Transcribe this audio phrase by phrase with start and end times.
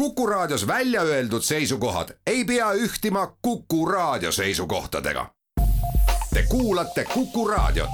[0.00, 5.26] Kuku Raadios välja öeldud seisukohad ei pea ühtima Kuku Raadio seisukohtadega.
[6.34, 7.90] Te kuulate Kuku Raadiot.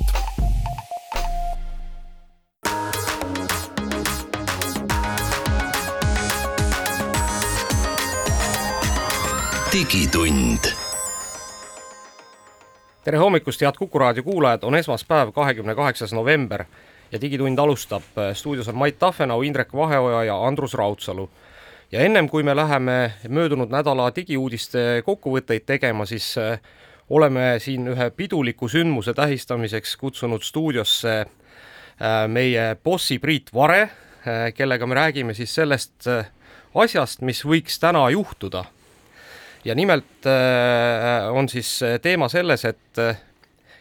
[9.73, 10.59] digitund
[13.05, 16.65] tere hommikust, head Kuku raadio kuulajad, on esmaspäev, kahekümne kaheksas november
[17.13, 18.03] ja Digitund alustab.
[18.33, 21.31] stuudios on Mait Tafenau, Indrek Vaheoja ja Andrus Raudsalu.
[21.93, 22.97] Ja ennem kui me läheme
[23.29, 26.59] möödunud nädala digiuudiste kokkuvõtteid tegema, siis äh,
[27.11, 34.87] oleme siin ühe piduliku sündmuse tähistamiseks kutsunud stuudiosse äh, meie bossi Priit Vare, äh, kellega
[34.87, 36.09] me räägime siis sellest
[36.75, 38.65] asjast, mis võiks täna juhtuda.
[39.65, 40.27] Ja nimelt
[41.33, 43.01] on siis teema selles, et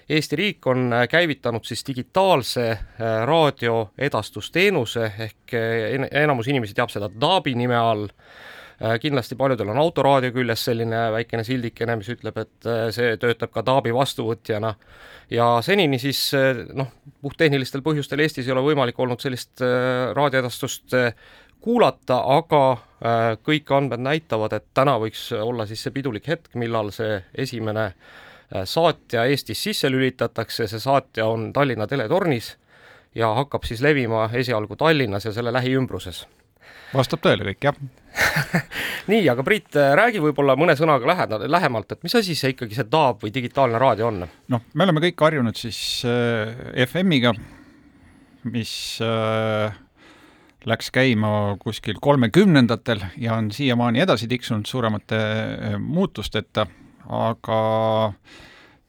[0.09, 2.77] Eesti riik on käivitanud siis digitaalse
[3.25, 5.53] raadioedastusteenuse ehk
[6.11, 8.07] enamus inimesi teab seda DAB-i nime all.
[9.01, 13.93] kindlasti paljudel on autoraadio küljes selline väikene sildikene, mis ütleb, et see töötab ka DAB-i
[13.95, 14.75] vastuvõtjana.
[15.31, 16.19] ja senini siis
[16.73, 19.63] noh, puhttehnilistel põhjustel Eestis ei ole võimalik olnud sellist
[20.13, 20.93] raadioedastust
[21.65, 26.91] kuulata, aga äh, kõik andmed näitavad, et täna võiks olla siis see pidulik hetk, millal
[26.93, 28.24] see esimene äh,
[28.65, 32.55] saatja Eestis sisse lülitatakse, see saatja on Tallinna teletornis
[33.15, 36.25] ja hakkab siis levima esialgu Tallinnas ja selle lähiümbruses.
[36.93, 37.79] vastab tõele kõik, jah
[39.11, 42.87] nii, aga Priit, räägi võib-olla mõne sõnaga läheda, lähemalt, et mis asi see ikkagi see
[42.91, 44.27] DAB või digitaalne raadio on?
[44.47, 47.33] noh, me oleme kõik harjunud siis äh, FM-iga,
[48.53, 49.73] mis äh,
[50.65, 51.29] läks käima
[51.61, 56.67] kuskil kolmekümnendatel ja on siiamaani edasi tiksunud suuremate eh, muutusteta,
[57.09, 57.59] aga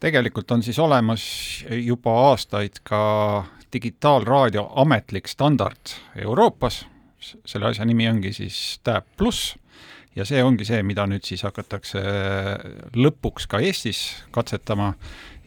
[0.01, 1.27] tegelikult on siis olemas
[1.71, 6.85] juba aastaid ka digitaalraadio ametlik standard Euroopas,
[7.21, 9.57] selle asja nimi ongi siis TAB pluss
[10.17, 12.03] ja see ongi see, mida nüüd siis hakatakse
[12.97, 14.95] lõpuks ka Eestis katsetama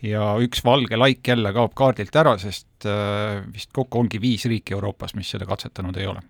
[0.05, 4.75] ja üks valge laik jälle kaob kaardilt ära, sest äh, vist kokku ongi viis riiki
[4.77, 6.23] Euroopas, mis seda katsetanud ei ole.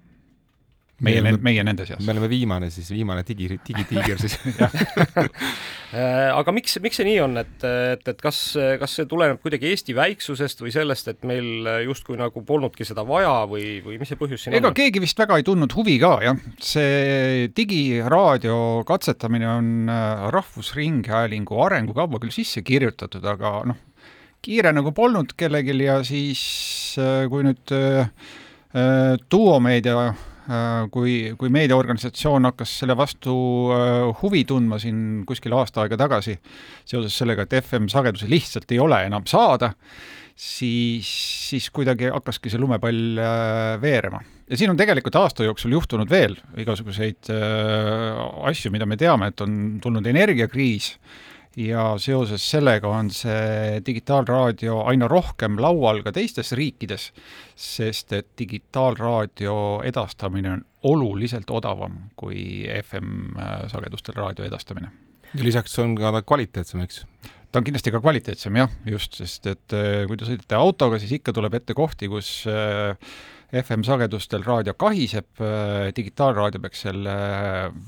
[1.05, 2.01] Meie, meie nende seas.
[2.05, 7.37] me oleme viimane siis, viimane digi, digitiiger siis äh, aga miks, miks see nii on,
[7.41, 8.41] et, et, et kas,
[8.81, 13.45] kas see tuleneb kuidagi Eesti väiksusest või sellest, et meil justkui nagu polnudki seda vaja
[13.49, 14.77] või, või mis see põhjus siin ega on?
[14.77, 16.41] keegi vist väga ei tundnud huvi ka, jah.
[16.63, 18.57] see digiraadio
[18.89, 23.79] katsetamine on äh, Rahvusringhäälingu arengukavva küll sisse kirjutatud, aga noh,
[24.43, 26.41] kiire nagu polnud kellelgi ja siis
[26.99, 27.71] äh, kui nüüd
[29.31, 29.95] duomeedia
[30.91, 33.33] kui, kui meediaorganisatsioon hakkas selle vastu
[33.75, 36.37] äh, huvi tundma siin kuskil aasta aega tagasi,
[36.89, 39.73] seoses sellega, et FM-sagedusi lihtsalt ei ole enam saada,
[40.33, 41.09] siis,
[41.51, 44.23] siis kuidagi hakkaski see lumepall äh, veerema.
[44.49, 47.29] ja siin on tegelikult aasta jooksul juhtunud veel igasuguseid
[48.49, 50.95] asju, mida me teame, et on tulnud energiakriis
[51.57, 57.09] ja seoses sellega on see digitaalraadio aina rohkem laual ka teistes riikides,
[57.55, 59.55] sest et digitaalraadio
[59.89, 64.91] edastamine on oluliselt odavam kui FM-sagedustel raadio edastamine.
[65.33, 67.03] ja lisaks on ka ta kvaliteetsem, eks?
[67.51, 71.17] ta on kindlasti ka kvaliteetsem jah, just, sest et äh, kui te sõidate autoga, siis
[71.17, 72.93] ikka tuleb ette kohti, kus äh,
[73.49, 77.15] FM-sagedustel raadio kahiseb, äh, digitaalraadio peaks selle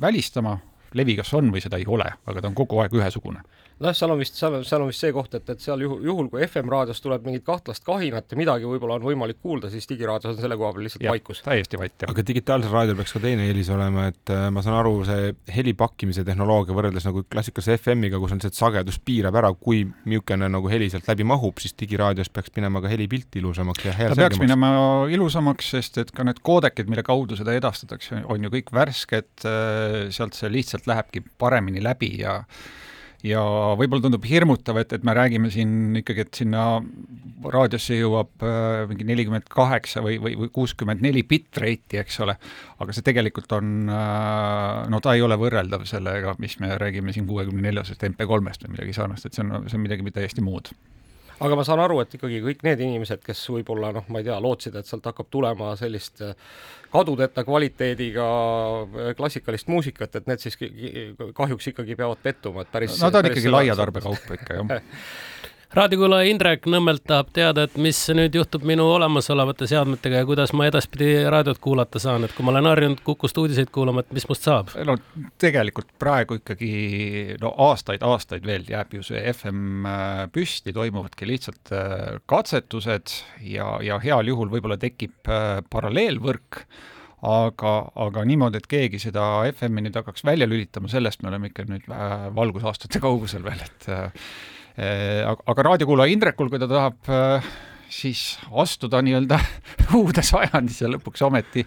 [0.01, 0.57] välistama,
[0.93, 3.43] levi kas on või seda ei ole, aga ta on kogu aeg ühesugune
[3.81, 6.01] nojah, seal on vist, seal on, seal on vist see koht, et, et seal juhul,
[6.05, 10.35] juhul kui FM-raadios tuleb mingit kahtlast kahinat ja midagi võib-olla on võimalik kuulda, siis digiraadios
[10.35, 11.41] on selle koha peal lihtsalt ja, vaikus.
[11.45, 12.11] täiesti vait, jah.
[12.13, 15.73] aga digitaalsel raadiol peaks ka teine eelis olema, et äh, ma saan aru, see heli
[15.77, 20.51] pakkimise tehnoloogia võrreldes nagu klassikalise FM-iga, kus on see, et sagedus piirab ära, kui niisugune
[20.51, 24.19] nagu heli sealt läbi mahub, siis digiraadios peaks minema ka helipilt ilusamaks ja hea ta
[24.19, 24.73] peaks minema
[25.11, 29.97] ilusamaks, sest et ka need koodekid, mille kaudu seda edastatakse, on ju kõik värsked, äh,
[30.13, 32.41] sealt see lihtsalt lähebki paremini läbi ja
[33.27, 33.41] ja
[33.79, 36.65] võib-olla tundub hirmutav, et, et me räägime siin ikkagi, et sinna
[37.41, 42.37] raadiosse jõuab äh, mingi nelikümmend kaheksa või, või, või kuuskümmend neli bitrate'i, eks ole,
[42.81, 47.29] aga see tegelikult on äh,, no ta ei ole võrreldav sellega, mis me räägime siin
[47.29, 50.73] kuuekümne neljasest MP3-st või midagi sarnast, et see on, see on midagi täiesti muud
[51.41, 54.37] aga ma saan aru, et ikkagi kõik need inimesed, kes võib-olla noh, ma ei tea,
[54.43, 56.35] lootsid, et sealt hakkab tulema sellist äh,
[56.93, 63.11] kadudeta kvaliteediga äh, klassikalist muusikat, et need siis kahjuks ikkagi peavad pettuma, et päris no
[63.11, 64.71] ta on ikkagi laia tarbekaup ikka, jah
[65.75, 70.67] raadiokuulaja Indrek Nõmmelt tahab teada, et mis nüüd juhtub minu olemasolevate seadmetega ja kuidas ma
[70.67, 74.47] edaspidi raadiot kuulata saan, et kui ma olen harjunud Kukust uudiseid kuulama, et mis must
[74.47, 74.73] saab?
[74.87, 74.97] no
[75.41, 76.71] tegelikult praegu ikkagi
[77.41, 83.15] no aastaid-aastaid veel jääb ju see FM äh, püsti, toimuvadki lihtsalt äh, katsetused
[83.47, 86.65] ja, ja heal juhul võib-olla tekib äh, paralleelvõrk,
[87.31, 87.75] aga,
[88.07, 91.85] aga niimoodi, et keegi seda FM-i nüüd hakkaks välja lülitama, sellest me oleme ikka nüüd
[92.35, 93.91] valgusaastate kaugusel veel, et
[94.77, 97.51] aga, aga raadiokuulaja Indrekul, kui ta tahab äh,
[97.91, 99.39] siis astuda nii-öelda
[99.99, 101.63] uude sajandisse lõpuks ometi,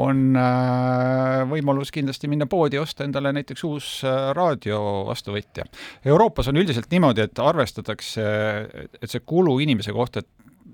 [0.00, 5.66] on äh, võimalus kindlasti minna poodi ja osta endale näiteks uus äh, raadio vastuvõtja.
[6.04, 8.26] Euroopas on üldiselt niimoodi, et arvestatakse,
[9.00, 10.24] et see kulu inimese kohta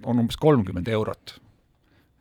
[0.08, 1.38] on umbes kolmkümmend eurot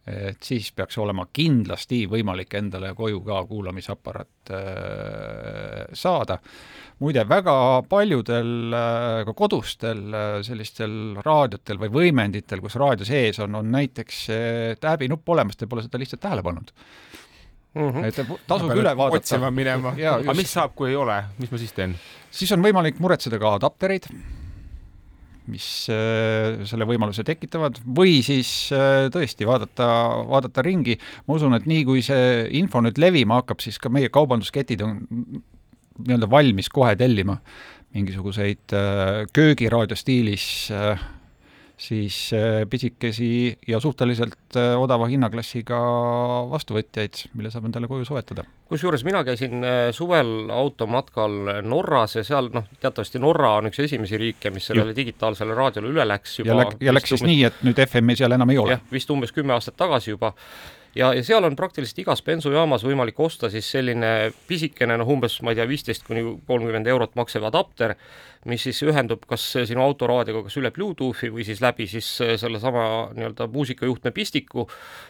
[0.10, 6.40] et siis peaks olema kindlasti võimalik endale koju ka kuulamisaparaat äh, saada.
[7.00, 7.56] muide, väga
[7.90, 14.26] paljudel äh, ka kodustel äh, sellistel raadiotel või võimenditel, kus raadio sees on, on näiteks
[14.80, 16.74] tääbi nupp olemas, te pole seda lihtsalt tähele pannud
[17.74, 17.90] mm.
[17.90, 18.06] -hmm.
[18.06, 19.24] et tasub üle vaadata.
[19.24, 19.94] otsima minema.
[20.16, 21.96] aga mis saab, kui ei ole, mis ma siis teen?
[22.32, 24.10] siis on võimalik muretseda ka adaptereid
[25.50, 29.90] mis äh, selle võimaluse tekitavad, või siis äh, tõesti vaadata,
[30.30, 30.98] vaadata ringi,
[31.28, 35.00] ma usun, et nii, kui see info nüüd levima hakkab, siis ka meie kaubandusketid on
[36.00, 37.40] nii-öelda valmis kohe tellima
[37.96, 40.46] mingisuguseid äh, köögiraadio stiilis
[41.80, 42.16] siis
[42.70, 45.80] pisikesi ja suhteliselt odava hinnaklassiga
[46.52, 52.52] vastuvõtjaid, mille saab endale koju soetada kusjuures mina käisin äh, suvel automatkal Norras ja seal
[52.54, 56.52] noh, teatavasti Norra on üks esimesi riike, mis sellele digitaalsele raadiole üle läks juba.
[56.52, 58.78] ja läks, ja läks siis umbes, nii, et nüüd FM-i seal enam ei ole?
[58.78, 60.36] jah, vist umbes kümme aastat tagasi juba
[60.95, 65.53] ja, ja seal on praktiliselt igas bensujaamas võimalik osta siis selline pisikene, noh umbes ma
[65.53, 67.95] ei tea, viisteist kuni kolmkümmend eurot maksev adapter,
[68.50, 72.83] mis siis ühendub kas sinu autoraadioga kas üle Bluetoothi või siis läbi siis äh, sellesama
[73.18, 74.63] nii-öelda muusikajuhtme pistiku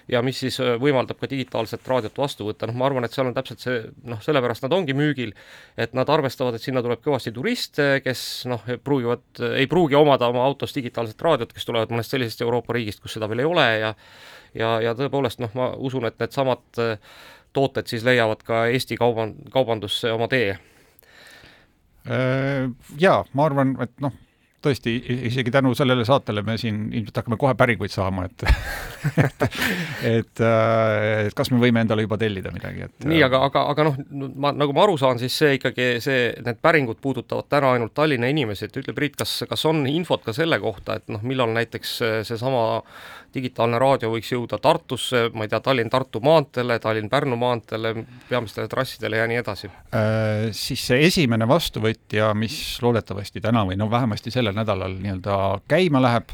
[0.09, 3.29] ja mis siis äh, võimaldab ka digitaalset raadiot vastu võtta, noh ma arvan, et seal
[3.29, 5.35] on täpselt see, noh sellepärast nad ongi müügil,
[5.77, 9.23] et nad arvestavad, et sinna tuleb kõvasti turiste, kes noh, pruugivad,
[9.53, 13.29] ei pruugi omada oma autos digitaalset raadiot, kes tulevad mõnest sellisest Euroopa riigist, kus seda
[13.29, 13.93] veel ei ole ja
[14.57, 16.97] ja, ja tõepoolest noh, ma usun, et needsamad äh,
[17.53, 20.57] tooted siis leiavad ka Eesti kauban-, kaubandusse oma tee.
[22.09, 22.69] Äh,
[23.01, 24.15] jaa, ma arvan, et noh,
[24.63, 24.95] tõesti,
[25.29, 28.45] isegi tänu sellele saatele me siin ilmselt hakkame kohe päringuid saama, et
[29.25, 29.45] et,
[30.09, 33.87] et, äh, et kas me võime endale juba tellida midagi, et nii, aga, aga, aga
[33.89, 33.99] noh,
[34.35, 38.31] ma, nagu ma aru saan, siis see ikkagi, see, need päringud puudutavad täna ainult Tallinna
[38.31, 41.95] inimesi, et ütle, Priit, kas, kas on infot ka selle kohta, et noh, millal näiteks
[42.27, 42.65] seesama
[43.33, 47.93] digitaalne raadio võiks jõuda Tartusse, ma ei tea, Tallinn-Tartu maanteele, Tallinn-Pärnu maanteele,
[48.29, 50.49] peamistele trassidele ja nii edasi äh,?
[50.55, 56.29] Siis see esimene vastuvõtja, mis loodetavasti täna või no vähemasti sellel nädalal nii-öelda käima läheb,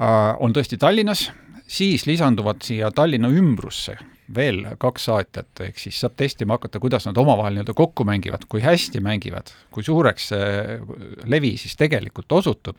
[0.00, 1.30] äh, on tõesti Tallinnas,
[1.66, 3.98] siis lisanduvad siia Tallinna ümbrusse
[4.34, 8.62] veel kaks saatjat, ehk siis saab testima hakata, kuidas nad omavahel nii-öelda kokku mängivad, kui
[8.62, 10.78] hästi mängivad, kui suureks see
[11.26, 12.76] levi siis tegelikult osutub.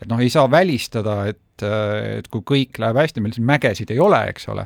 [0.00, 4.00] et noh, ei saa välistada, et, et kui kõik läheb hästi, meil siin mägesid ei
[4.00, 4.64] ole, eks ole,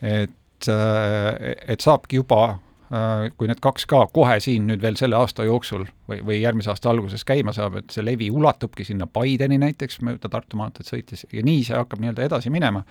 [0.00, 5.46] et, et saabki juba Äh, kui need kaks ka kohe siin nüüd veel selle aasta
[5.46, 9.98] jooksul või, või järgmise aasta alguses käima saab, et see levi ulatubki sinna Paideni näiteks
[10.06, 12.84] mööda Tartu maanteed sõites ja nii see hakkab nii-öelda edasi minema,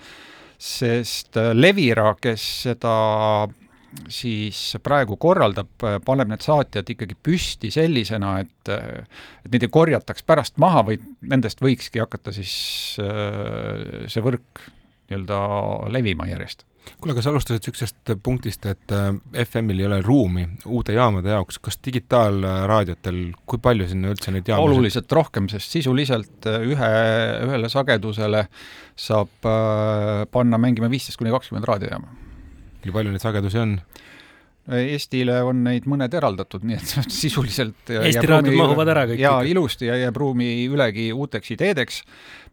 [0.60, 2.92] sest äh, Levira, kes seda
[4.12, 10.26] siis praegu korraldab, äh, paneb need saatjad ikkagi püsti sellisena, et et neid ei korjataks
[10.28, 12.52] pärast maha, vaid nendest võikski hakata siis
[12.98, 14.66] see võrk
[15.06, 15.38] nii-öelda
[15.94, 19.08] levima järjest kuule, aga sa alustasid niisugusest punktist, et äh,
[19.44, 24.76] FM-il ei ole ruumi uute jaamade jaoks, kas digitaalraadiotel, kui palju sinna üldse neid jaamasid
[24.76, 26.92] oluliselt rohkem, sest sisuliselt äh, ühe,
[27.48, 28.46] ühele sagedusele
[29.08, 32.12] saab äh, panna mängima viisteist kuni kakskümmend raadiojaama.
[32.86, 33.78] nii palju neid sagedusi on?
[34.66, 39.22] Eestile on neid mõned eraldatud, nii et sisuliselt Eesti raadiod mahuvad ära kõik.
[39.22, 42.02] jaa, ilusti ja jääb ruumi ülegi uuteks ideedeks,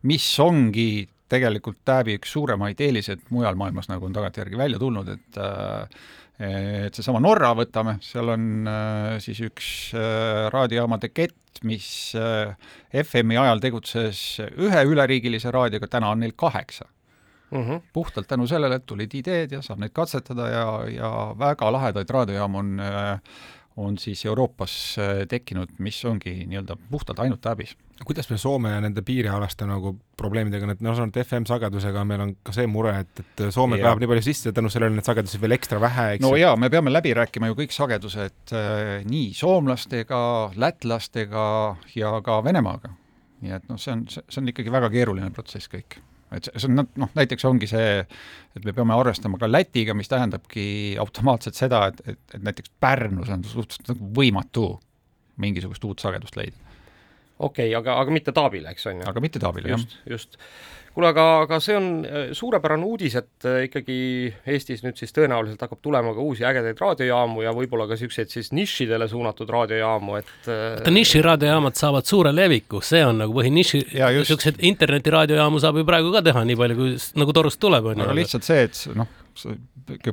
[0.09, 5.39] mis ongi tegelikult Tääbi üks suuremaid eeliseid mujal maailmas, nagu on tagantjärgi välja tulnud, et
[5.41, 6.03] äh,
[6.43, 11.85] et seesama Norra võtame, seal on äh, siis üks äh, raadiojaamade kett, mis
[12.97, 16.87] FM-i ajal tegutses ühe üleriigilise raadioga, täna on neil kaheksa
[17.51, 17.61] mm.
[17.61, 17.81] -hmm.
[17.93, 22.57] puhtalt tänu sellele, et tulid ideed ja saab neid katsetada ja, ja väga lahedaid raadiojaamu
[22.57, 22.81] on
[23.77, 24.73] on siis Euroopas
[25.29, 27.73] tekkinud, mis ongi nii-öelda puhtalt ainult Tabis
[28.05, 32.23] kuidas me Soome ja nende piirialaste nagu probleemidega, et ma saan aru, et FM-sagedusega meil
[32.25, 33.87] on ka see mure, et, et Soome ja.
[33.87, 36.69] peab nii palju sisse, tänu sellele neid sagedusi veel ekstra vähe, eks no jaa, me
[36.73, 40.23] peame läbi rääkima ju kõik sagedused äh, nii soomlastega,
[40.59, 41.45] lätlastega
[41.95, 42.95] ja ka Venemaaga.
[43.43, 45.99] nii et noh, see on, see on ikkagi väga keeruline protsess kõik.
[46.37, 48.01] Et see on noh, näiteks ongi see,
[48.55, 50.65] et me peame arvestama ka Lätiga, mis tähendabki
[51.01, 54.67] automaatselt seda, et, et, et näiteks Pärnus on suhteliselt nagu võimatu
[55.43, 56.57] mingisugust uut sagedust leida
[57.39, 59.09] okei okay,, aga, aga mitte Taabile, eks on ju?
[59.09, 59.81] aga mitte Taabile, jah.
[59.81, 60.37] just, just
[60.93, 63.97] kuule, aga, aga see on äh, suurepärane uudis, et äh, ikkagi
[64.53, 68.51] Eestis nüüd siis tõenäoliselt hakkab tulema ka uusi ägedaid raadiojaamu ja võib-olla ka niisuguseid siis
[68.53, 74.61] nišidele suunatud raadiojaamu, et äh, vaata, niširaadiojaamad saavad suure leviku, see on nagu põhiniši, niisuguseid
[74.71, 78.07] internetiraadiojaamu saab ju praegu ka teha nii palju, kui nagu torust tuleb, on ju.
[78.07, 79.09] aga lihtsalt see, et noh,
[79.39, 79.57] see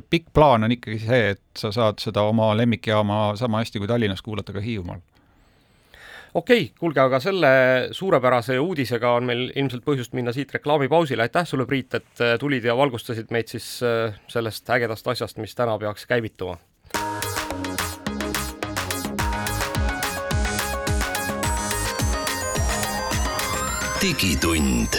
[0.01, 4.25] pikk plaan on ikkagi see, et sa saad seda oma lemmikjaama sama hästi kui Tallinnas
[4.25, 5.03] kuulata ka Hiiumaal
[6.33, 7.51] okei okay,, kuulge, aga selle
[7.91, 12.65] suurepärase uudisega on meil ilmselt põhjust minna siit reklaamipausile, aitäh sulle, Priit, et äh, tulid
[12.65, 16.57] ja valgustasid meid siis äh, sellest ägedast asjast, mis täna peaks käivituma.
[24.01, 24.95] digitund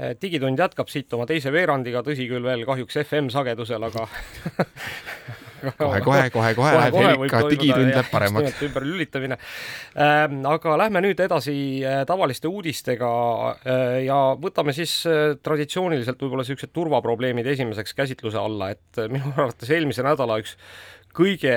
[0.00, 4.06] äh, digitund jätkab siit oma teise veerandiga, tõsi küll veel kahjuks FM sagedusel, aga
[5.78, 8.60] kohe, kohe, kohe, kohe läheb helika, digitund läheb paremaks.
[8.66, 9.38] ümber lülitamine
[9.94, 10.42] ähm,.
[10.48, 13.10] aga lähme nüüd edasi äh, tavaliste uudistega
[13.54, 19.72] äh, ja võtame siis äh, traditsiooniliselt võib-olla niisugused turvaprobleemid esimeseks käsitluse alla, et minu arvates
[19.72, 20.56] eelmise nädala üks
[21.16, 21.56] kõige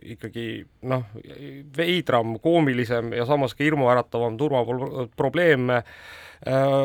[0.00, 1.02] ikkagi noh,
[1.76, 5.84] veidram, koomilisem ja samas ka hirmuäratavam turvaprobleem Äh,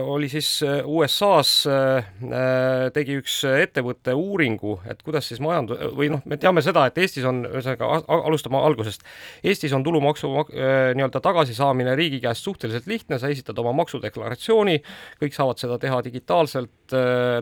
[0.04, 2.08] oli siis äh, USA-s äh,
[2.94, 7.24] tegi üks ettevõte uuringu, et kuidas siis majandus või noh, me teame seda, et Eestis
[7.24, 9.06] on, ühesõnaga alustame algusest.
[9.48, 14.82] Eestis on tulumaksu nii-öelda tagasisaamine riigi käest suhteliselt lihtne, sa esitad oma maksudeklaratsiooni,
[15.24, 16.96] kõik saavad seda teha digitaalselt,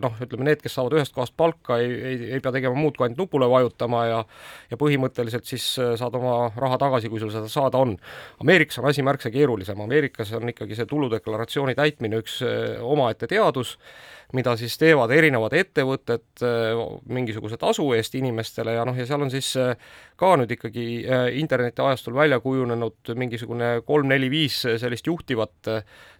[0.03, 3.07] noh, ütleme need, kes saavad ühest kohast palka, ei, ei, ei pea tegema muud, kui
[3.07, 4.21] ainult nupule vajutama ja
[4.69, 7.97] ja põhimõtteliselt siis saad oma raha tagasi, kui sul seda saada on.
[8.41, 13.27] Ameerikas on asi märksa keerulisem, Ameerikas on ikkagi see tuludeklaratsiooni täitmine täitmine üks äh, omaette
[13.27, 13.77] teadus,
[14.33, 16.79] mida siis teevad erinevad ettevõtted äh,
[17.13, 19.75] mingisuguse tasu eest inimestele ja noh, ja seal on siis äh,
[20.19, 20.85] ka nüüd ikkagi
[21.41, 25.71] internetiajastul välja kujunenud mingisugune kolm-neli-viis sellist juhtivat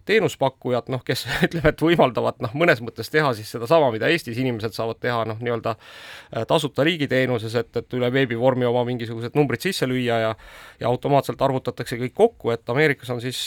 [0.04, 4.76] teenuspakkujat, noh, kes ütleme, et võimaldavad noh, mõnes mõttes teha siis sedasama, mida Eestis inimesed
[4.76, 5.76] saavad teha noh, nii-öelda
[6.50, 10.34] tasuta riigiteenuses, et, et üle veebivormi oma mingisugused numbrid sisse lüüa ja
[10.80, 13.46] ja automaatselt arvutatakse kõik kokku, et Ameerikas on siis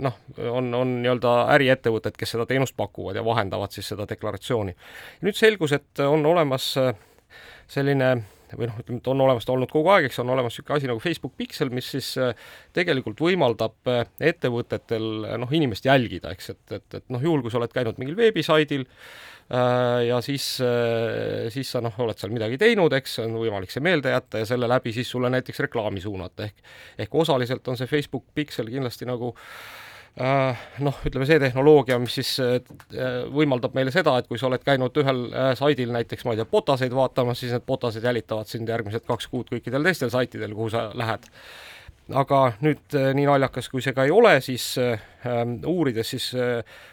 [0.00, 4.76] noh, on, on nii-öelda äriettevõtted, kes seda teenust pakuvad ja vahendavad siis seda deklaratsiooni.
[5.26, 6.74] nüüd selgus, et on olemas
[7.70, 8.14] selline
[8.58, 10.90] või noh, ütleme, et on olemas ta olnud kogu aeg, eks on olemas niisugune asi
[10.90, 16.52] nagu Facebook Pixel, mis siis äh, tegelikult võimaldab äh, ettevõtetel äh, noh, inimest jälgida, eks,
[16.54, 18.86] et, et, et noh, juhul kui sa oled käinud mingil veebisaidil
[19.50, 20.44] ja siis,
[21.50, 24.68] siis sa noh, oled seal midagi teinud, eks, on võimalik see meelde jätta ja selle
[24.70, 29.32] läbi siis sulle näiteks reklaami suunata, ehk ehk osaliselt on see Facebook Pixel kindlasti nagu
[29.32, 32.58] äh, Äh, noh, ütleme see tehnoloogia, mis siis äh,
[33.32, 36.48] võimaldab meile seda, et kui sa oled käinud ühel äh, saidil näiteks, ma ei tea,
[36.50, 40.88] botaseid vaatamas, siis need botased jälitavad sind järgmised kaks kuud kõikidel teistel saitidel, kuhu sa
[40.98, 41.28] lähed.
[42.10, 44.72] aga nüüd nii naljakas, kui see ka ei ole, siis
[45.70, 46.32] uurides siis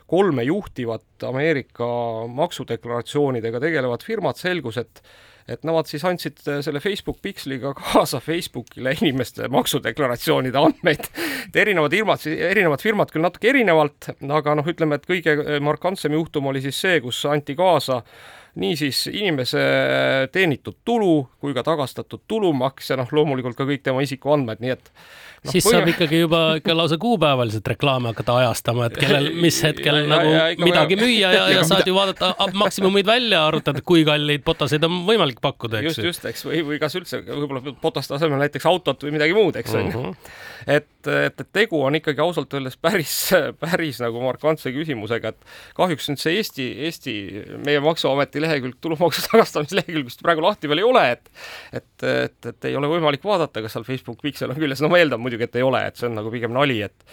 [0.06, 1.88] kolme juhtivat Ameerika
[2.30, 5.02] maksudeklaratsioonidega tegelevat firmat, selgus, et
[5.48, 11.08] et nemad siis andsid äh, selle Facebook Pixeliga kaasa Facebookile inimeste maksudeklaratsioonide andmeid.
[11.48, 16.18] et erinevad firmad, erinevad firmad küll natuke erinevalt, aga noh, ütleme, et kõige äh, markantsem
[16.18, 18.02] juhtum oli siis see, kus anti kaasa
[18.58, 19.62] niisiis inimese
[20.34, 24.92] teenitud tulu kui ka tagastatud tulumaks ja noh, loomulikult ka kõik tema isikuandmed, nii et
[25.48, 25.78] no, siis põhim...
[25.78, 30.34] saab ikkagi juba ikka lausa kuupäevaliselt reklaame hakata ajastama, et kellel, mis hetkel ja, nagu
[30.34, 34.86] ja, ja, midagi müüa ja, ja saad ju vaadata maksimumeid välja arvutada, kui kalleid potaseid
[34.88, 36.02] on võimalik pakkuda, eks.
[36.02, 39.60] just, just, eks, või, või kas üldse võib-olla potaste asemel näiteks autot või midagi muud,
[39.62, 40.04] eks on ju.
[40.08, 40.36] Mhm.
[40.78, 43.16] et, et, et tegu on ikkagi ausalt öeldes päris,
[43.64, 47.16] päris nagu markantse küsimusega, et kahjuks nüüd see Eesti, Eesti,
[47.66, 51.34] meie Maksuameti lehekülg, tulumaksu tagastamise lehekülg vist praegu lahti veel ei ole, et
[51.76, 55.02] et, et, et ei ole võimalik vaadata, kas seal Facebook Pixel on küljes, no ma
[55.02, 57.06] eeldan muidugi, et ei ole, et see on nagu pigem nali, et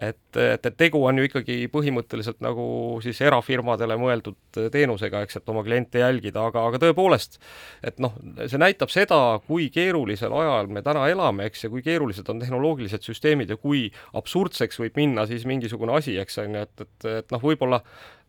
[0.00, 2.64] et, et, et tegu on ju ikkagi põhimõtteliselt nagu
[3.04, 7.40] siis erafirmadele mõeldud teenusega, eks, et oma kliente jälgida, aga, aga tõepoolest,
[7.86, 12.28] et noh, see näitab seda, kui keerulisel ajal me täna elame, eks, ja kui keerulised
[12.32, 16.86] on tehnoloogilised süsteemid ja kui absurdseks võib minna siis mingisugune asi, eks on ju, et,
[16.86, 17.82] et, et noh, võib-olla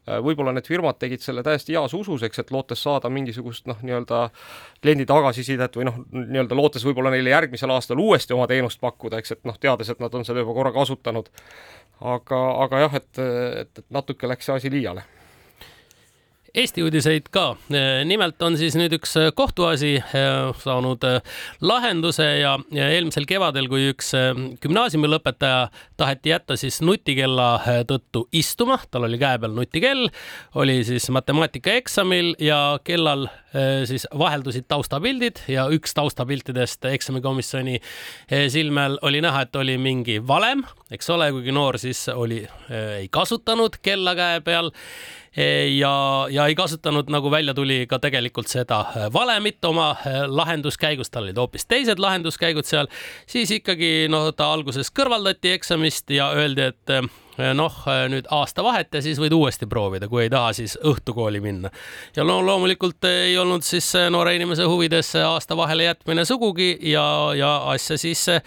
[0.08, 4.24] võib-olla need firmad tegid selle täiesti heas usus, eks, et lootes saada mingisugust noh, nii-öelda
[4.82, 9.38] kliendi tagasisidet või noh, nii-öelda lootes võib-olla neile järgmisel aastal uuesti oma teenust pakkuda, eks,
[9.38, 11.30] et noh, teades, et nad on seda juba korra kasutanud.
[12.02, 13.10] aga, aga jah, et,
[13.62, 15.06] et, et natuke läks see asi liiale
[16.56, 17.56] Eesti uudiseid ka.
[18.06, 24.12] nimelt on siis nüüd üks kohtuasi eh, saanud eh, lahenduse ja, eelmisel kevadel, kui üks
[24.64, 30.10] gümnaasiumilõpetaja taheti jätta siis nutikella tõttu istuma, tal oli käe peal nutikell,
[30.60, 33.30] oli siis matemaatikaeksamil ja kellal
[33.86, 37.80] siis vaheldusid taustapildid ja üks taustapiltidest eksamikomisjoni
[38.50, 43.80] silmel oli näha, et oli mingi valem, eks ole, kuigi noor siis oli, ei kasutanud
[43.84, 44.72] kella käe peal
[45.76, 45.94] ja,
[46.32, 49.96] ja ei kasutanud, nagu välja tuli, ka tegelikult seda valemit oma
[50.28, 52.92] lahenduskäigus, tal olid hoopis teised lahenduskäigud seal,
[53.28, 56.96] siis ikkagi noh, ta alguses kõrvaldati eksamist ja öeldi, et
[57.56, 57.76] noh,
[58.12, 61.72] nüüd aastavahet ja siis võid uuesti proovida, kui ei taha, siis õhtukooli minna.
[62.16, 67.06] ja no loomulikult ei olnud siis noore inimese huvides aasta vahele jätmine sugugi ja,
[67.38, 68.42] ja asja siis eh,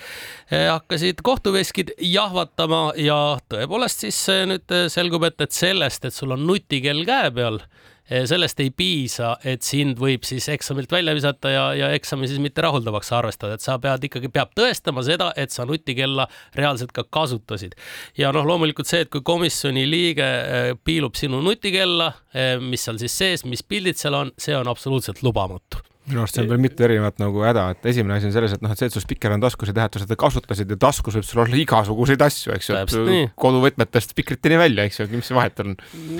[0.70, 6.46] hakkasid kohtuveskid jahvatama ja tõepoolest siis eh, nüüd selgub, et, et sellest, et sul on
[6.46, 7.70] nutikell käe peal Eh,
[8.08, 12.64] sellest ei piisa, et sind võib siis eksamilt välja visata ja, ja eksami siis mitte
[12.64, 17.78] rahuldavaks arvestada, et sa pead ikkagi, peab tõestama seda, et sa nutikella reaalselt ka kasutasid.
[18.18, 23.00] ja noh, loomulikult see, et kui komisjoni liige eh, piilub sinu nutikella, eh, mis seal
[23.00, 26.60] siis sees, mis pildid seal on, see on absoluutselt lubamatu minu arust see on veel
[26.60, 29.04] mitu erinevat nagu häda, et esimene asi on selles, et noh, et see, et sul
[29.04, 32.52] spikker on taskus, tähenda, et sa seda kasutasid ja taskus võib sul olla igasuguseid asju,
[32.56, 33.04] eks ju,
[33.40, 35.76] koduvõtmetest spikriteni välja, eks ju, mis vahet on?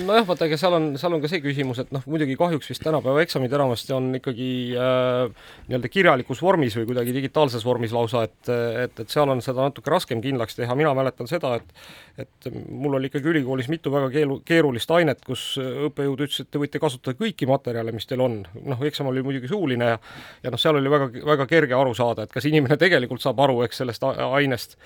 [0.07, 2.85] nojah, vaata, ega seal on, seal on ka see küsimus, et noh, muidugi kahjuks vist
[2.85, 8.41] tänapäeva eksamid enamasti on ikkagi äh, nii-öelda kirjalikus vormis või kuidagi digitaalses vormis lausa, et,
[8.87, 12.95] et, et seal on seda natuke raskem kindlaks teha, mina mäletan seda, et et mul
[12.95, 17.17] oli ikkagi ülikoolis mitu väga keelu, keerulist ainet, kus õppejõud ütles, et te võite kasutada
[17.19, 18.37] kõiki materjale, mis teil on.
[18.63, 19.99] noh, eksam oli muidugi suuline, oluline ja
[20.43, 23.61] ja noh, seal oli väga, väga kerge aru saada, et kas inimene tegelikult saab aru,
[23.65, 24.77] eks, sellest ainest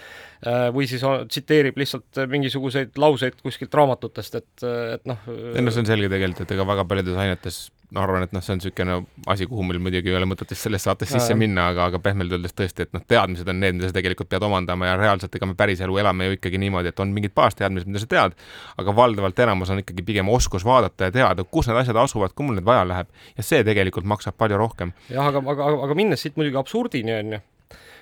[0.46, 5.27] äh, või siis tsiteerib lihtsalt mingisuguseid lauseid kuskilt raamatutest, et, et noh.
[5.27, 8.43] ei no see on selge tegelikult, et ega väga paljudes ainetes ma arvan, et noh,
[8.46, 8.96] see on niisugune
[9.34, 12.34] asi, kuhu meil muidugi ei ole mõtet vist selles saates sisse minna, aga, aga pehmelt
[12.36, 15.50] öeldes tõesti, et noh, teadmised on need, mida sa tegelikult pead omandama ja reaalselt ega
[15.50, 18.38] me päris elu elame ju ikkagi niimoodi, et on mingid baasteadmised, mida sa tead,
[18.81, 22.46] aga valdavalt enamus on ikkagi pigem oskus vaadata ja teada, kus need asjad asuvad, kui
[22.46, 23.10] mul need vaja läheb.
[23.38, 24.93] ja see tegelikult maksab palju rohkem.
[25.10, 27.46] jah, aga, aga, aga minnes siit muidugi absurdini, on ju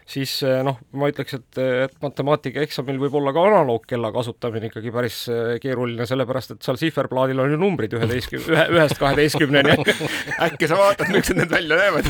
[0.07, 5.19] siis eh, noh, ma ütleks, et, et matemaatikaeksamil võib olla ka analoogkella kasutamine ikkagi päris
[5.31, 9.75] eh, keeruline, sellepärast et seal sihverplaadil on ju numbrid üheteistkümne, ühe, ühest kaheteistkümneni.
[10.47, 12.07] Äkki sa vaatad, millised need välja näevad?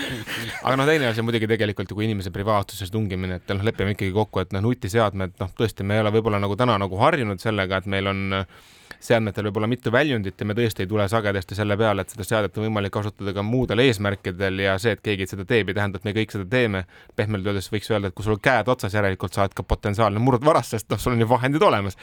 [0.66, 3.94] Aga noh, teine asi on muidugi tegelikult ju kui inimese privaatsuses tungimine, et noh, lepime
[3.94, 7.42] ikkagi kokku, et noh, nutiseadmed, noh, tõesti, me ei ole võib-olla nagu täna nagu harjunud
[7.42, 8.66] sellega, et meil on äh,
[9.00, 12.26] seadmetel võib olla mitu väljundit ja me tõesti ei tule sagedasti selle peale, et seda
[12.26, 16.00] seadet on võimalik kasutada ka muudel eesmärkidel ja see, et keegi seda teeb, ei tähenda,
[16.00, 16.84] et me kõik seda teeme.
[17.16, 20.74] pehmelt öeldes võiks öelda, et kui sul käed otsas, järelikult sa oled ka potentsiaalne murdvaras,
[20.74, 21.98] sest noh, sul on ju vahendid olemas.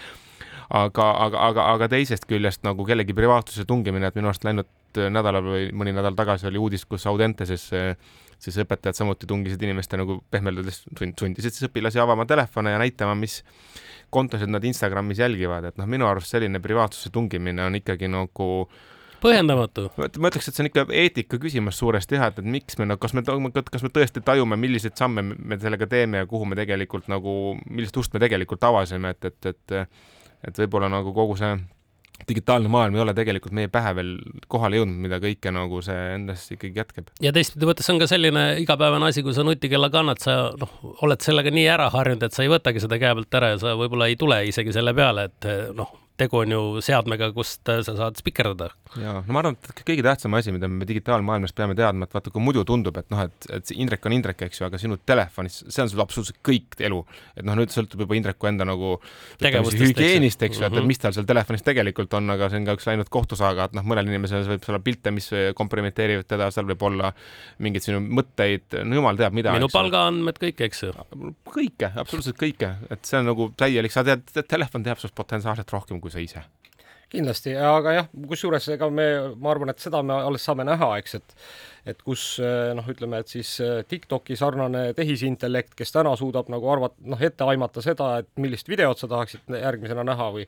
[0.69, 5.43] aga, aga, aga, aga teisest küljest nagu kellegi privaatsuse tungimine, et minu arust läinud nädalal
[5.43, 7.67] või mõni nädal tagasi oli uudis, kus Audenteses
[8.39, 13.15] siis õpetajad samuti tungisid inimeste nagu pehmelt öeldes sundisid siis õpilasi avama telefone ja näitama,
[13.19, 13.41] mis
[14.13, 18.49] kontosid nad Instagramis jälgivad, et noh, minu arust selline privaatsuse tungimine on ikkagi nagu
[19.23, 19.87] põhjendamatu.
[19.97, 22.99] ma ütleks, et see on ikka eetika küsimus suuresti jah, et, et miks me, no
[23.01, 27.09] kas me, kas me tõesti tajume, milliseid samme me sellega teeme ja kuhu me tegelikult
[27.11, 29.79] nagu, millist ust me tegelikult avasime, et, et, et
[30.45, 31.55] et võib-olla nagu kogu see
[32.29, 34.13] digitaalne maailm ei ole tegelikult meie pähe veel
[34.51, 37.11] kohale jõudnud, mida kõike nagu see endas ikkagi jätkab.
[37.23, 41.25] ja teistpidi võttes on ka selline igapäevane asi, kui sa nutikella kannad, sa noh, oled
[41.25, 44.09] sellega nii ära harjunud, et sa ei võtagi seda käe pealt ära ja sa võib-olla
[44.11, 48.69] ei tule isegi selle peale, et noh, tegu on ju seadmega, kust sa saad spikerdada.
[48.95, 52.31] ja no ma arvan, et kõige tähtsam asi, mida me digitaalmaailmas peame teadma, et vaata,
[52.31, 55.57] kui muidu tundub, et noh, et, et Indrek on Indrek, eks ju, aga sinu telefonis,
[55.67, 57.01] see on sul absoluutselt kõik elu.
[57.35, 58.93] et noh, nüüd sõltub juba Indreku enda nagu
[59.41, 60.87] hügieenist, eks ju, et, et mhm.
[60.87, 63.87] mis tal seal telefonis tegelikult on, aga see on ka üks läinud kohtusaaga, et noh,
[63.87, 65.27] mõnel inimesel võib olla pilte, mis
[65.59, 67.11] kompromiteerivad teda, seal võib olla
[67.65, 69.51] mingeid sinu mõtteid, no jumal teab mida.
[69.59, 70.95] minu palgaandmed, kõike, eks ju.
[71.51, 75.99] kõike, absoluutselt kõike, et see on nagu täielik, sa tead, telefon teab sinust potentsiaalselt rohkem
[76.05, 76.45] kui sa ise?
[77.15, 79.05] Kindlasti, aga jah, kusjuures ega me,
[79.37, 81.39] ma arvan, et seda me alles saame näha, eks, et
[81.85, 82.39] et kus
[82.73, 83.49] noh, ütleme, et siis
[83.89, 88.97] TikToki sarnane tehisintellekt, kes täna suudab nagu arvata, noh, ette aimata seda, et millist videot
[88.97, 90.47] sa tahaksid järgmisena näha või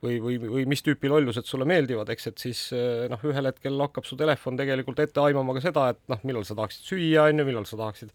[0.00, 2.62] või, või, või mis tüüpi lollused sulle meeldivad, eks, et siis
[3.12, 6.56] noh, ühel hetkel hakkab su telefon tegelikult ette aimama ka seda, et noh, millal sa
[6.56, 8.14] tahaksid süüa, on ju, millal sa tahaksid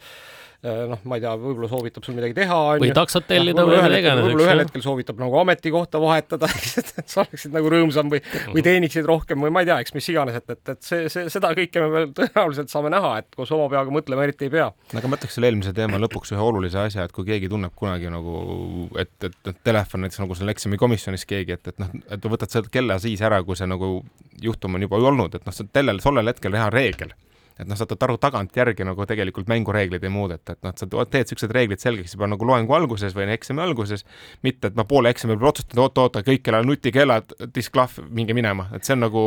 [0.63, 2.57] noh, ma ei tea, võib-olla soovitab sul midagi teha.
[2.79, 4.23] või taksot tellida või mida iganes.
[4.23, 6.47] võib-olla ühel hetkel soovitab nagu ametikohta vahetada
[6.79, 8.67] et sa oleksid nagu rõõmsam või, või mhm.
[8.69, 11.51] teeniksid rohkem või ma ei tea, eks mis iganes, et, et, et see, see, seda
[11.57, 14.69] kõike me veel tõenäoliselt saame näha, et koos oma peaga mõtlema eriti ei pea.
[14.71, 18.11] aga ma ütleks selle eelmise teema lõpuks ühe olulise asja, et kui keegi tunneb kunagi
[18.13, 22.55] nagu, et, et, et telefon näiteks nagu seal eksamikomisjonis keegi, et, et noh, et võtad
[22.55, 23.97] selle kella siis ära, kui see nagu
[24.43, 27.11] juhtum on juba olnud, et noh, see on sellel, tollel hetkel hea reegel
[27.59, 31.53] et noh, saad aru tagantjärgi nagu tegelikult mängureegleid ei muudeta, et noh, sa teed siuksed
[31.53, 34.05] reeglid selgeks juba nagu loengu alguses või eksami alguses,
[34.45, 38.85] mitte et ma poole eksami peal otsustan, oot-oot, kõik kellel nutikellad, disklahv, minge minema, et
[38.85, 39.25] see on nagu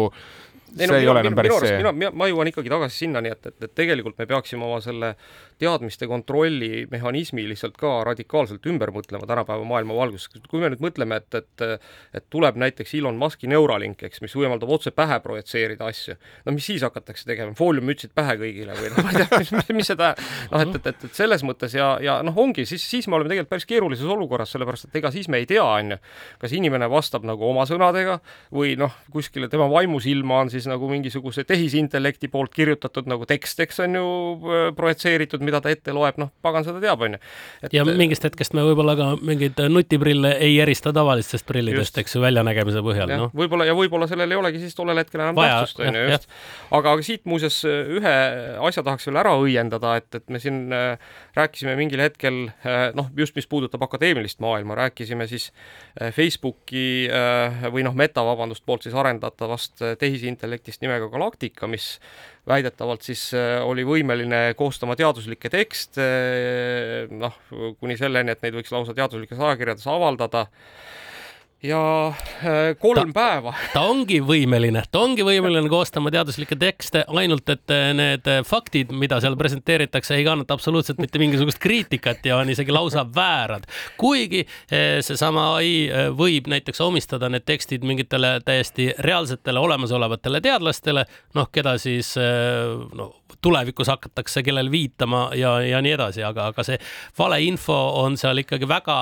[0.74, 1.76] see no, ei ole enam päris see.
[1.82, 5.14] mina, ma jõuan ikkagi tagasi sinnani, et, et, et tegelikult me peaksime oma selle
[5.60, 10.28] teadmiste kontrolli mehhanismi lihtsalt ka radikaalselt ümber mõtlema tänapäeva maailma valguses.
[10.50, 11.66] kui me nüüd mõtleme, et, et
[12.16, 16.66] et tuleb näiteks Elon Musk'i Neuralink, eks, mis võimaldab otse pähe projitseerida asju, no mis
[16.68, 20.64] siis hakatakse tegema, fooliummütsid pähe kõigile või noh, ma ei tea, mis, mis, tähendab, noh
[20.64, 23.54] et, et, et, et selles mõttes ja, ja noh, ongi, siis, siis me oleme tegelikult
[23.56, 26.00] päris keerulises olukorras, sellepärast et ega siis me ei tea, on ju,
[26.42, 28.18] kas inimene vastab nagu oma sõnadega
[28.54, 33.82] või noh, kuskile tema vaimusilma on siis nagu mingisuguse tehisintellekti poolt kirjutatud nagu tekst, eks
[33.84, 34.06] on ju
[34.76, 37.20] projitseeritud, mida ta ette loeb, noh, pagan seda teab, on ju.
[37.76, 42.80] ja mingist hetkest me võib-olla ka mingeid nutiprille ei erista tavalistest prillidest, eks ju, väljanägemise
[42.86, 43.34] põhjal, noh.
[43.36, 46.32] võib-olla ja võib-olla sellel ei olegi siis tollel hetkel enam tähtsust, on ju, just.
[46.80, 48.16] aga siit muuseas ühe
[48.66, 53.10] asja tahaks veel ära õiendada, et, et me siin äh, rääkisime mingil hetkel äh, noh,
[53.18, 55.48] just mis puudutab akadeemilist maailma, rääkisime siis
[56.00, 56.86] äh, Facebooki
[57.72, 59.82] või noh, Meta, vabandust, poolt siis arendatavast
[60.46, 61.98] tehisintellektist nimega Galactica, mis
[62.46, 67.34] väidetavalt siis äh, oli võimeline koostama teaduslikke tekste, äh, noh,
[67.80, 70.46] kuni selleni, et neid võiks lausa teaduslikes ajakirjades avaldada
[71.62, 73.52] ja äh, kolm ta, päeva.
[73.74, 78.92] ta ongi võimeline, ta ongi võimeline koostama teaduslikke tekste, ainult et äh, need äh, faktid,
[78.92, 83.66] mida seal presenteeritakse, ei kannata absoluutselt mitte mingisugust kriitikat ja on isegi lausa väärad.
[83.96, 91.76] kuigi seesama ai võib näiteks omistada need tekstid mingitele täiesti reaalsetele olemasolevatele teadlastele, noh, keda
[91.80, 93.12] siis no
[93.42, 96.78] tulevikus hakatakse kellel viitama ja, ja nii edasi, aga, aga see
[97.18, 98.96] valeinfo on seal ikkagi väga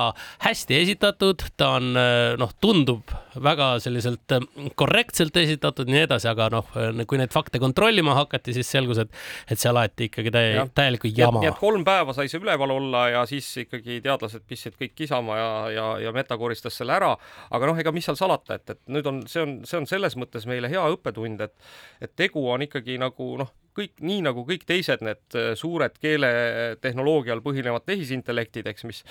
[0.45, 1.91] hästi esitatud, ta on
[2.39, 4.35] noh, tundub väga selliselt
[4.79, 6.69] korrektselt esitatud nii edasi, aga noh,
[7.07, 9.11] kui neid fakte kontrollima hakati, siis selgus, et,
[9.51, 11.43] et seal aeti ikkagi täie, täielikku jama.
[11.43, 15.39] nii et kolm päeva sai see üleval olla ja siis ikkagi teadlased pistsid kõik kisama
[15.39, 17.11] ja, ja, ja Meta koristas selle ära,
[17.51, 20.15] aga noh, ega mis seal salata, et, et nüüd on, see on, see on selles
[20.19, 21.55] mõttes meile hea õppetund, et
[22.01, 27.43] et tegu on ikkagi nagu noh, kõik nii nagu kõik teised need äh, suured keeletehnoloogial
[27.45, 29.03] põhinevad tehisintellektid, eks, mis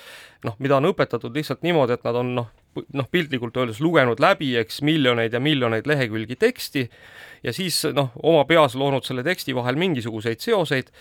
[0.45, 4.53] noh, mida on õpetatud lihtsalt niimoodi, et nad on noh, noh, piltlikult öeldes lugenud läbi,
[4.59, 6.87] eks, miljoneid ja miljoneid lehekülgi teksti
[7.45, 10.91] ja siis noh, oma peas loonud selle teksti vahel mingisuguseid seoseid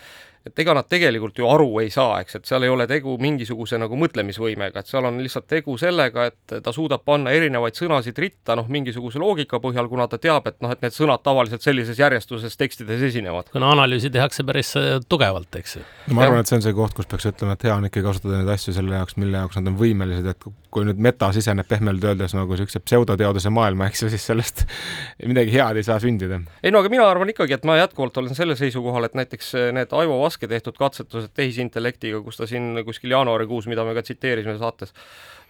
[0.44, 3.78] et ega nad tegelikult ju aru ei saa, eks, et seal ei ole tegu mingisuguse
[3.80, 8.56] nagu mõtlemisvõimega, et seal on lihtsalt tegu sellega, et ta suudab panna erinevaid sõnasid ritta
[8.58, 12.60] noh, mingisuguse loogika põhjal, kuna ta teab, et noh, et need sõnad tavaliselt sellises järjestuses
[12.60, 13.48] tekstides esinevad.
[13.54, 15.86] kuna analüüsi tehakse päris äh, tugevalt, eks ju.
[16.12, 18.42] ma arvan, et see on see koht, kus peaks ütlema, et hea on ikkagi kasutada
[18.42, 22.04] neid asju selle jaoks, mille jaoks nad on võimelised, et kui nüüd meta siseneb pehmelt
[22.04, 24.66] öeldes nagu niisuguse pseudoteaduse maailma, eks ju, siis sellest
[25.30, 26.33] midagi head ei saa sündida.
[26.62, 29.94] Ei no aga mina arvan ikkagi, et ma jätkuvalt olen sellel seisukohal, et näiteks need
[29.96, 34.94] Aivo Vaske tehtud katsetused tehisintellektiga, kus ta siin kuskil jaanuarikuus, mida me ka tsiteerisime saates,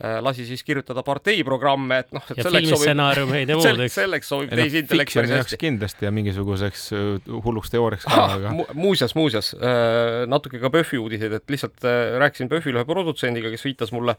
[0.01, 3.95] lasi siis kirjutada parteiprogramme, et noh, et ja selleks sobib, ja muud, eks.
[3.95, 5.59] selleks sobib tehisintellekt päris hästi.
[5.61, 11.01] kindlasti ja mingisuguseks äh, hulluks teooriaks ka, aga mu, muuseas, muuseas, äh, natuke ka PÖFFi
[11.03, 11.87] uudiseid, et lihtsalt
[12.21, 14.17] rääkisin PÖFFil ühe produtsendiga, kes viitas mulle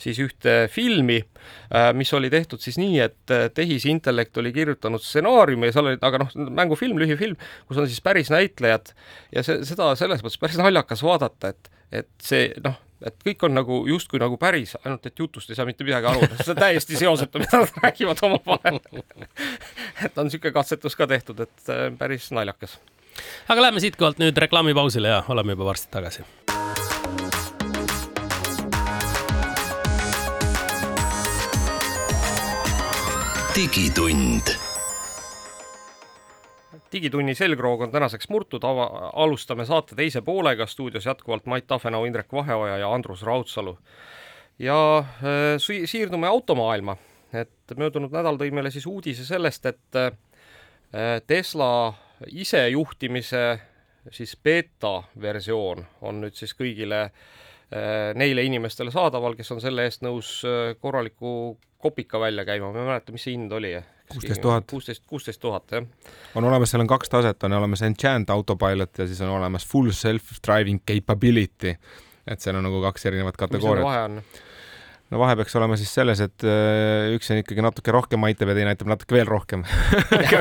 [0.00, 1.20] siis ühte filmi,
[1.96, 6.34] mis oli tehtud siis nii, et tehisintellekt oli kirjutanud stsenaariumi ja seal olid, aga noh,
[6.50, 8.92] mängufilm, lühifilm, kus on siis päris näitlejad
[9.34, 13.54] ja see, seda selles mõttes päris naljakas vaadata, et, et see noh, et kõik on
[13.56, 16.98] nagu justkui nagu päris, ainult et jutust ei saa mitte midagi aru, see on täiesti
[16.98, 18.80] seosetu, mida nad räägivad omavahel
[20.06, 22.78] et on niisugune katsetus ka tehtud, et äh, päris naljakas.
[23.48, 26.26] aga lähme siitkohalt nüüd reklaamipausile ja oleme juba varsti tagasi.
[33.52, 34.71] digitund
[36.92, 38.88] digitunni selgroog on tänaseks murtud, ava,
[39.24, 43.78] alustame saate teise poolega, stuudios jätkuvalt Mait Tafenau, Indrek Vaheoja ja Andrus Raudsalu.
[44.58, 46.96] ja äh, si-, siirdume automaailma,
[47.32, 50.12] et möödunud nädal tõi meile siis uudise sellest, et äh,
[51.26, 51.92] Tesla
[52.28, 53.58] isejuhtimise
[54.10, 60.04] siis beeta versioon on nüüd siis kõigile äh, neile inimestele saadaval, kes on selle eest
[60.04, 60.42] nõus
[60.80, 63.72] korraliku kopika välja käima, ma ei mäleta, mis see hind oli
[64.12, 64.68] kuusteist tuhat.
[64.70, 65.84] kuusteist, kuusteist tuhat, jah.
[66.34, 69.92] on olemas, seal on kaks taset, on olemas Enchant Autopilot ja siis on olemas Full
[69.96, 71.76] Self-Driving Capability.
[72.26, 73.84] et seal on nagu kaks erinevat kategooriat.
[73.84, 74.22] mis vahe on?
[75.12, 78.56] no vahe peaks olema siis selles, et äh, üks on ikkagi natuke rohkem aitab ja
[78.56, 79.64] teine aitab natuke veel rohkem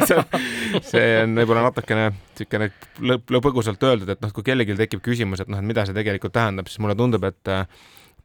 [0.92, 5.60] see on võib-olla natukene niisugune põgusalt öeldud, et noh, kui kellelgi tekib küsimus, et noh,
[5.60, 7.66] et mida see tegelikult tähendab, siis mulle tundub, et äh,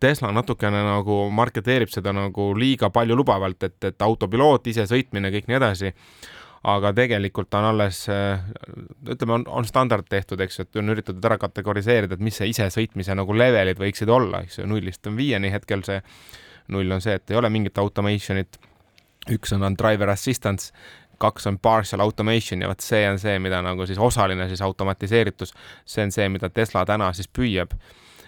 [0.01, 5.59] Tesla natukene nagu marketeerib seda nagu liiga palju lubavalt, et, et autopiloot, isesõitmine, kõik nii
[5.61, 5.93] edasi.
[6.67, 8.01] aga tegelikult on alles,
[9.07, 12.49] ütleme, on, on standard tehtud, eks ju, et on üritatud ära kategoriseerida, et mis see
[12.51, 16.01] isesõitmise nagu levelid võiksid olla, eks ju, nullist on viieni hetkel see,
[16.75, 18.59] null on see, et ei ole mingit automation'it.
[19.31, 20.73] Üks on, on driver assistance,
[21.23, 25.55] kaks on partial automation ja vot see on see, mida nagu siis osaline siis automatiseeritus,
[25.87, 27.79] see on see, mida Tesla täna siis püüab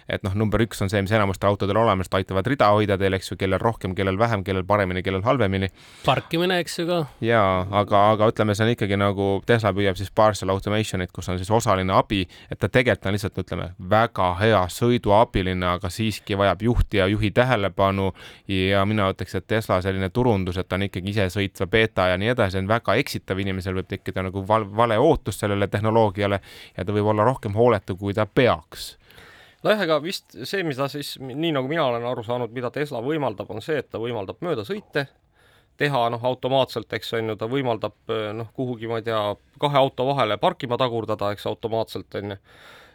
[0.09, 3.31] et noh, number üks on see, mis enamustel autodel olemas, aitavad rida hoida teil, eks
[3.31, 5.69] ju, kellel rohkem, kellel vähem, kellel paremini, kellel halvemini.
[6.05, 6.99] parkimine, eks ju ka.
[7.25, 11.39] jaa, aga, aga ütleme, see on ikkagi nagu Tesla püüab siis partial automation'it, kus on
[11.41, 16.65] siis osaline abi, et ta tegelikult on lihtsalt, ütleme, väga hea sõiduabiline, aga siiski vajab
[16.65, 18.11] juhti ja juhi tähelepanu
[18.49, 22.33] ja mina ütleks, et Tesla selline turundus, et ta on ikkagi isesõitva beeta ja nii
[22.33, 26.39] edasi, on väga eksitav, inimesel võib tekkida nagu val vale ootus sellele tehnoloogiale
[26.77, 28.98] ja ta võib olla rohkem hooletu, kui ta peaks
[29.65, 33.49] nojah, ega vist see, mida siis, nii nagu mina olen aru saanud, mida Tesla võimaldab,
[33.53, 35.07] on see, et ta võimaldab möödasõite
[35.79, 39.21] teha noh, automaatselt, eks on ju, ta võimaldab noh, kuhugi, ma ei tea,
[39.63, 42.39] kahe auto vahele parkima tagurdada, eks automaatselt on ju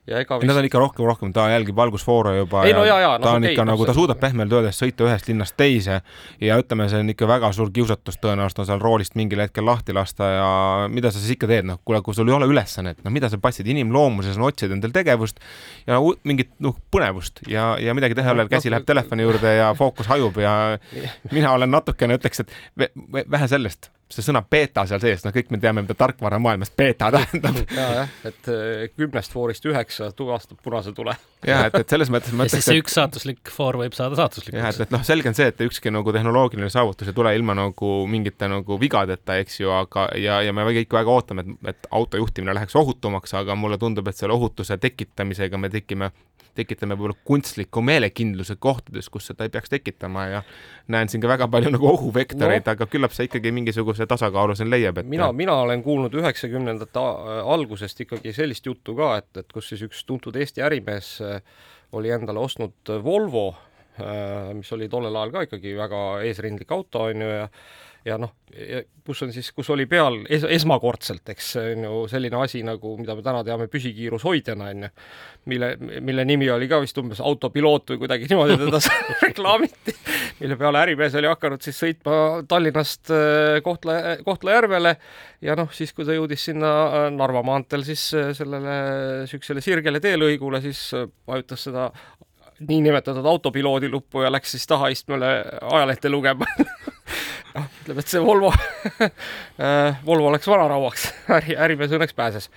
[0.07, 0.49] ja ega vist...
[0.49, 3.33] Nad on ikka rohkem, rohkem, ta jälgib valgusfoore juba ei, no, ja, ja, no, ta
[3.39, 6.01] on okay, ikka no, nagu, ta suudab pehmelt öeldes sõita ühest linnast teise
[6.45, 9.97] ja ütleme, see on ikka väga suur kiusatus tõenäoliselt on seal roolist mingil hetkel lahti
[9.97, 10.51] lasta ja
[10.93, 13.41] mida sa siis ikka teed, noh, kuule, kui sul ei ole ülesannet, no mida sa
[13.41, 15.41] passid, inimloomuses on otsida endal tegevust
[15.89, 19.57] ja mingit noh, põnevust ja, ja midagi teha ei ole, käsi no, läheb telefoni juurde
[19.57, 20.55] ja fookus hajub ja
[21.37, 22.93] mina olen natukene, ütleks, et
[23.25, 27.61] vähe sellest see sõna beeta seal sees, no kõik me teame, mida tarkvaramaailmas beeta tähendab.
[27.79, 31.15] ja jah, et eh, kümnest foorist üheksa tuvastab punase tule.
[31.51, 34.61] jah, et, et selles mõttes ma ütleks, et see üks saatuslik foor võib saada saatuslikuks.
[34.61, 37.57] jah, et, et noh, selge on see, et ükski nagu tehnoloogiline saavutus ei tule ilma
[37.59, 41.91] nagu mingite nagu vigadeta, eks ju, aga ja, ja me kõik väga ootame, et, et
[41.95, 46.13] auto juhtimine läheks ohutumaks, aga mulle tundub, et selle ohutuse tekitamisega me tekime
[46.55, 50.43] tekitame võib-olla kunstliku meelekindluse kohtades, kus seda ei peaks tekitama ja
[50.93, 54.71] näen siin ka väga palju nagu ohuvektoreid no., aga küllap see ikkagi mingisuguse tasakaalu siin
[54.73, 57.05] leiab, et mina, mina olen kuulnud üheksakümnendate
[57.55, 61.41] algusest ikkagi sellist juttu ka, et, et kus siis üks tuntud Eesti ärimees äh,
[61.95, 63.49] oli endale ostnud Volvo,
[64.01, 67.49] äh, mis oli tollel ajal ka ikkagi väga eesrindlik auto, on ju, ja
[68.05, 68.35] ja noh,
[69.05, 73.17] kus on siis, kus oli peal es esmakordselt, eks on ju selline asi nagu, mida
[73.17, 74.91] me täna teame püsikiirushoidjana, on ju,
[75.53, 75.71] mille,
[76.05, 78.81] mille nimi oli ka vist umbes autopiloot või kuidagi niimoodi teda
[79.25, 79.97] reklaamiti,
[80.43, 84.95] mille peale ärimees oli hakanud siis sõitma Tallinnast äh, Kohtla, Kohtla-Järvele
[85.45, 88.77] ja noh, siis kui ta jõudis sinna äh, Narva maanteel siis äh, sellele
[89.25, 90.91] niisugusele sirgele teelõigule, siis
[91.27, 91.89] vajutas seda
[92.61, 96.47] niinimetatud autopiloodi luppu ja läks siis tahaistmele ajalehte lugema
[97.55, 98.51] noh, ütleme, et see Volvo
[99.63, 102.49] äh, Volvo läks vanarauaks äri, ärimees õnneks pääses.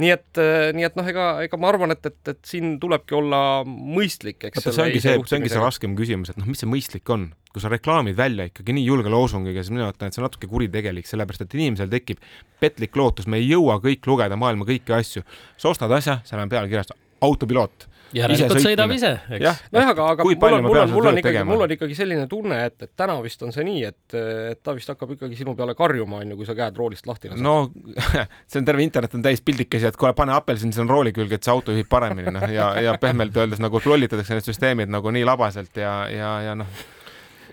[0.00, 3.16] nii et, äh, nii et noh, ega, ega ma arvan, et, et, et siin tulebki
[3.18, 4.64] olla mõistlik, eks.
[4.66, 7.62] see ongi see, see ongi see raskem küsimus, et noh, mis see mõistlik on, kui
[7.62, 11.08] sa reklaamid välja ikkagi nii julge loosungiga, siis mina ütlen, et see on natuke kuritegelik,
[11.08, 12.22] sellepärast et inimesel tekib
[12.62, 15.24] petlik lootus, me ei jõua kõik lugeda maailma kõiki asju.
[15.56, 16.92] sa ostad asja, seal on pealkirjas
[17.24, 19.62] autopiloot järelikult sõidab ise, eks.
[19.74, 22.60] nojah, aga, aga mul on, mul on, mul on ikkagi, mul on ikkagi selline tunne,
[22.68, 24.16] et, et täna vist on see nii, et,
[24.54, 27.32] et ta vist hakkab ikkagi sinu peale karjuma, on ju, kui sa käed roolist lahti
[27.32, 27.44] lased.
[27.44, 27.70] no
[28.50, 31.46] see on terve internet on täis pildikesi, et kuule, pane apelsin sinna rooli külge, et
[31.46, 35.26] see auto juhib paremini, noh, ja, ja pehmelt öeldes nagu lollitatakse need süsteemid nagu nii
[35.28, 36.82] labaselt ja, ja, ja noh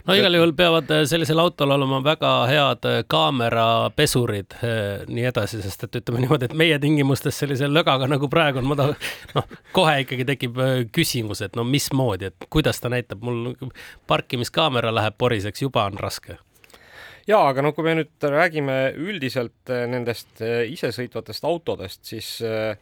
[0.07, 5.61] no igal juhul peavad äh, sellisel autol olema väga head äh, kaamerapesurid, äh, nii edasi,
[5.63, 8.95] sest et ütleme niimoodi, et meie tingimustes sellise lögaga nagu praegu on, ma tahan,
[9.37, 10.61] noh, kohe ikkagi tekib
[10.95, 13.53] küsimus, et no mismoodi, et kuidas ta näitab, mul
[14.09, 16.39] parkimiskaamera läheb poriseks, juba on raske.
[17.29, 22.73] Jaa, aga no kui me nüüd räägime üldiselt nendest isesõitvatest autodest, siis äh,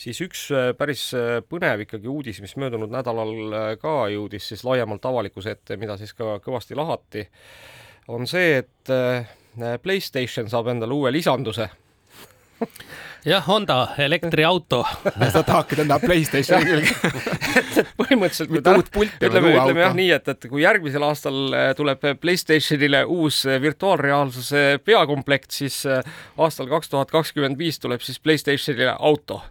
[0.00, 4.64] siis üks äh, päris äh, põnev ikkagi uudis, mis möödunud nädalal äh, ka jõudis siis
[4.66, 7.26] laiemalt avalikkuse ette, mida siis ka kõvasti lahati,
[8.10, 8.96] on see, et
[9.82, 11.66] Playstation saab endale uue lisanduse.
[13.26, 14.80] Jah, Honda elektriauto.
[15.34, 16.94] Sa tahadki enda Playstationi külge
[17.60, 22.08] et, et põhimõtteliselt kui täna, ütleme, ütleme jah nii, et, et kui järgmisel aastal tuleb
[22.22, 29.42] Playstationile uus virtuaalreaalsuse peakomplekt, siis aastal kaks tuhat kakskümmend viis tuleb siis Playstationile auto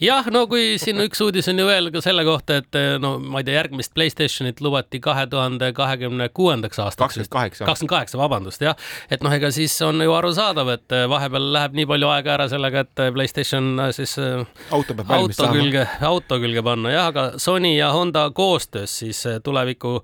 [0.00, 3.14] jah, no kui siin üks uudis on ju veel ka selle kohta, et eh, no
[3.22, 7.16] ma ei tea, järgmist Playstationit lubati kahe tuhande kahekümne kuuendaks aastaks.
[7.16, 7.64] kakskümmend kaheksa.
[7.64, 8.76] kakskümmend kaheksa, vabandust, jah.
[9.10, 12.48] et noh, ega siis on ju arusaadav, et eh, vahepeal läheb nii palju aega ära
[12.52, 17.26] sellega, et eh, Playstation siis auto peab valmis auto külge, auto külge panna, jah, aga
[17.40, 20.02] Sony ja Honda koostöös siis tuleviku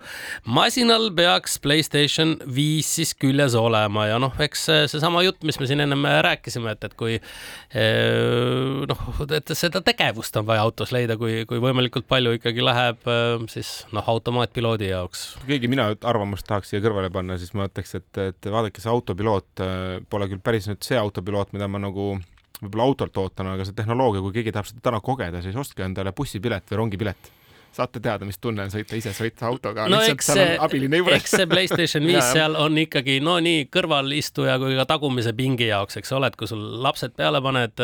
[0.48, 5.84] masinal peaks Playstation viis siis küljes olema ja noh, eks seesama jutt, mis me siin
[5.84, 7.20] ennem rääkisime, et, et kui
[8.88, 13.34] noh, et seda tegevust on vaja autos leida, kui, kui võimalikult palju ikkagi läheb äh,
[13.52, 15.24] siis noh, automaatpiloodi jaoks.
[15.48, 19.64] keegi mina arvamust tahaks siia kõrvale panna, siis ma ütleks, et, et vaadake, see autopiloot
[19.64, 22.14] äh, pole küll päris nüüd see autopiloot, mida ma nagu
[22.62, 26.14] võib-olla autolt ootan, aga see tehnoloogia, kui keegi tahab seda täna kogeda, siis ostke endale
[26.16, 27.32] bussipilet või rongipilet
[27.76, 31.48] saate teada, mis tunne on sõita ise sõita autoga no lihtsalt eks see eks see
[31.50, 36.30] Playstation viis seal on ikkagi no nii kõrvalistuja kui ka tagumise pingi jaoks, eks ole,
[36.30, 37.82] et kui sul lapsed peale paned,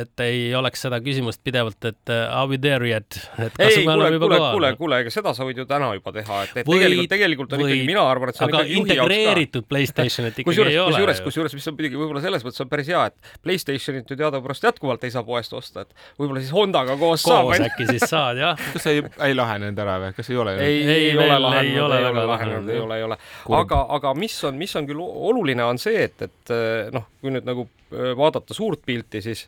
[0.00, 3.18] et ei oleks seda küsimust pidevalt, et uh, are we there yet,
[3.58, 6.70] ei, kuule, kuule, kuule, kuule, ega seda sa võid ju täna juba teha, et, et
[6.70, 7.90] Võid, tegelikult, tegelikult on ikkagi, võid.
[7.90, 10.80] mina arvan, et see on aga ikkagi juhi jaoks ka integreeritud Playstationit ikkagi kusjuures, ei
[10.80, 11.26] ole kusjuures, ju.
[11.30, 15.06] kusjuures, mis on muidugi võib-olla selles mõttes on päris hea, et Playstationit ju teadupärast jätkuvalt
[15.06, 17.50] ei saa poest osta, et võib-olla siis Hondaga koos, saab.
[17.50, 18.66] koos äkki siis saad, jah.
[18.74, 20.56] kas see ei, lahenenud ära või, kas ei ole?
[20.62, 23.18] ei, ei, ole lahenenud, ei ole ei väga ole lahenenud, ei ole, ei ole.
[23.60, 26.54] Aga, aga mis on, mis on küll oluline, on see, et, et
[26.94, 29.46] noh, kui nüüd nagu äh, vaadata suurt pilti, siis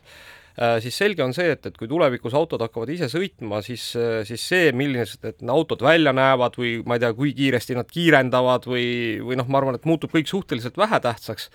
[0.59, 3.91] äh, siis selge on see, et, et kui tulevikus autod hakkavad ise sõitma, siis,
[4.27, 8.67] siis see, millised need autod välja näevad või ma ei tea, kui kiiresti nad kiirendavad
[8.69, 8.89] või,
[9.25, 11.49] või noh, ma arvan, et muutub kõik suhteliselt vähetähtsaks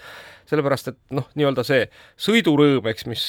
[0.50, 1.86] sellepärast et noh, nii-öelda see
[2.26, 3.24] sõidurõõm, eks, mis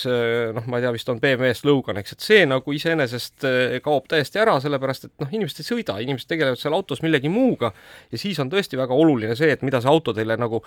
[0.56, 4.10] noh, ma ei tea, vist on BMW slogan, eks, et see nagu iseenesest eh, kaob
[4.12, 7.71] täiesti ära, sellepärast et noh, inimesed ei sõida, inimesed tegelevad seal autos millegi muuga
[8.12, 10.62] ja siis on tõesti väga oluline see, et mida see auto teile nagu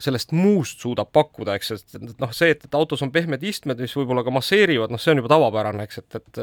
[0.00, 3.96] sellest muust suudab pakkuda, eks, et noh, see, et, et autos on pehmed istmed, mis
[3.98, 6.42] võib-olla ka masseerivad, noh, see on juba tavapärane, eks, et, et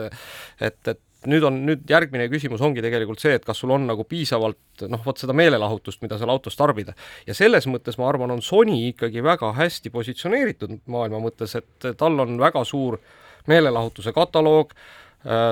[0.68, 4.06] et, et nüüd on, nüüd järgmine küsimus ongi tegelikult see, et kas sul on nagu
[4.08, 6.94] piisavalt noh, vot seda meelelahutust, mida seal autos tarbida.
[7.28, 12.20] ja selles mõttes ma arvan, on Sony ikkagi väga hästi positsioneeritud maailma mõttes, et tal
[12.22, 13.00] on väga suur
[13.48, 14.76] meelelahutuse kataloog,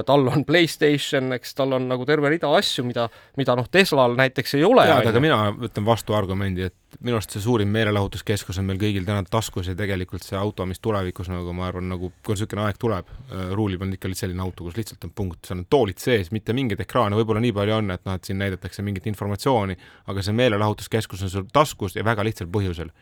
[0.05, 3.07] tal on Playstation, eks tal on nagu terve rida asju, mida,
[3.39, 4.85] mida noh, Teslal näiteks ei ole.
[4.87, 9.25] tead, aga mina ütlen vastuargumendi, et minu arust see suurim meelelahutuskeskus on meil kõigil täna
[9.27, 13.11] taskus ja tegelikult see auto, mis tulevikus nagu ma arvan, nagu kui niisugune aeg tuleb,
[13.57, 16.85] ruulib, on ikka selline auto, kus lihtsalt on punkt, seal on toolid sees, mitte mingeid
[16.85, 19.75] ekraane, võib-olla nii palju on, et noh, et siin näidatakse mingit informatsiooni,
[20.11, 22.93] aga see meelelahutuskeskus on sul taskus ja väga lihtsal põhjusel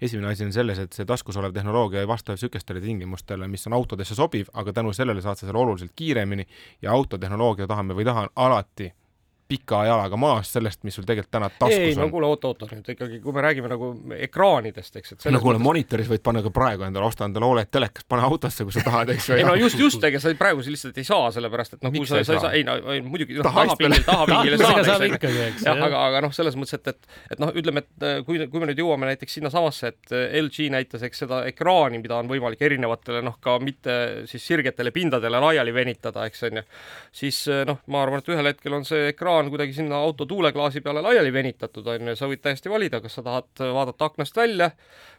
[0.00, 3.76] esimene asi on selles, et see taskus olev tehnoloogia ei vasta niisugustele tingimustele, mis on
[3.78, 6.46] autodesse sobiv, aga tänu sellele saad sa selle oluliselt kiiremini
[6.82, 8.92] ja autotehnoloogia tahame või ei taha alati
[9.48, 12.10] pika jalaga maas sellest, mis sul tegelikult täna taskus ei, no on.
[12.10, 16.08] kuule, oota, oota nüüd ikkagi, kui me räägime nagu ekraanidest, eks, et no kuule, monitoris
[16.10, 19.28] võid panna ka praegu endale, osta endale Oled telekas, pane autosse, kui sa tahad, eks
[19.30, 19.36] ju.
[19.38, 22.18] ei no just, just, ega sa praegu lihtsalt ei saa, sellepärast et noh, kui sa,
[22.18, 22.52] ei sa ei saa?
[22.58, 25.84] ei no ei, muidugi noh, tahapingil, tahapingile saad, saab eks, jah, jah.
[25.86, 28.70] aga, aga noh, selles mõttes, et, et, et noh, ütleme, et äh, kui, kui me
[28.72, 33.22] nüüd jõuame näiteks sinnasamasse, et äh, LG näitas, eks seda ekraani, mida on võimalik erinevatele
[33.22, 36.66] noh, ka mitte siis sirgetele pindadele laiali venitada, eks on ju,
[37.22, 40.80] siis äh, noh, ma arvan, et ühel hetkel on see ekraan kuidagi sinna auto tuuleklaasi
[40.80, 44.70] peale laiali venitatud, on ju, sa võid täiesti valida, kas sa tahad vaadata aknast välja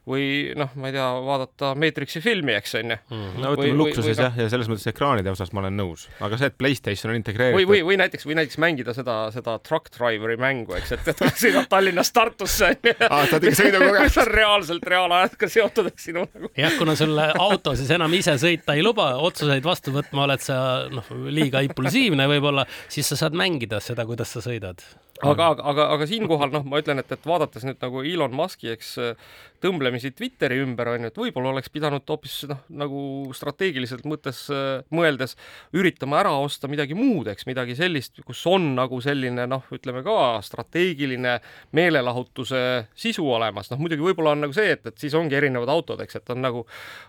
[0.08, 2.98] või noh, ma ei tea, vaadata Matrixi filmi, eks on ju.
[3.12, 6.50] no Või- ütleme luksuses jah, ja selles mõttes ekraanide osas ma olen nõus, aga see,
[6.52, 10.38] et Playstation on integreeritud või, või, või näiteks, või näiteks mängida seda, seda truck driver'i
[10.40, 12.96] mängu, eks, et, et sõidad Tallinnast Tartusse onju.
[13.10, 14.06] Aa, saad ikka sõidukogemust.
[14.08, 16.52] mis on reaalselt reaalajaga seotud, eks sinu nagu.
[16.58, 20.60] jah, kuna sul auto siis enam ise sõita ei luba, otsuseid vastu võtma oled sa
[20.94, 24.84] noh, liiga impulsiivne võib-olla, siis sa saad mängida seda, kuidas sa sõidad.
[25.22, 28.72] Aga, aga, aga, aga siinkohal noh, ma ütlen, et, et vaadates nüüd nagu Elon Musk'i,
[28.74, 28.96] eks
[29.64, 33.00] tõmblemisi Twitteri ümber on ju, et võib-olla oleks pidanud hoopis noh, nagu
[33.36, 35.36] strateegiliselt mõttes äh, mõeldes
[35.78, 40.38] üritama ära osta midagi muud, eks midagi sellist, kus on nagu selline noh, ütleme ka
[40.46, 41.38] strateegiline
[41.78, 42.62] meelelahutuse
[42.98, 46.20] sisu olemas, noh muidugi võib-olla on nagu see, et, et siis ongi erinevad autod, eks,
[46.22, 46.64] et on nagu,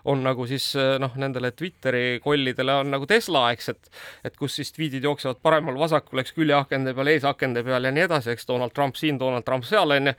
[0.09, 3.93] on nagu siis äh, noh, nendele Twitteri kollidele on nagu Tesla, eks, et
[4.25, 8.47] et kus siis tweetid jooksevad paremal-vasakul, eks küljeakende peal, eesakende peal ja nii edasi, eks
[8.47, 10.13] Donald Trump siin, Donald Trump seal onju.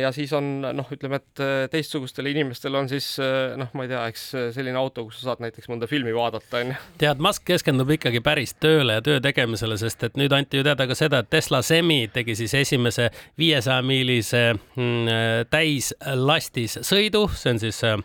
[0.00, 3.90] ja siis on noh, ütleme, et äh, teistsugustel inimestel on siis äh, noh, ma ei
[3.90, 6.78] tea, eks äh, selline auto, kus sa saad näiteks mõnda filmi vaadata onju.
[7.02, 10.86] tead, Musk keskendub ikkagi päris tööle ja töö tegemisele, sest et nüüd anti ju teada
[10.88, 17.60] ka seda, et Tesla Semi tegi siis esimese viiesaja miilise mm, täislastis sõidu, see on
[17.62, 17.98] siis äh,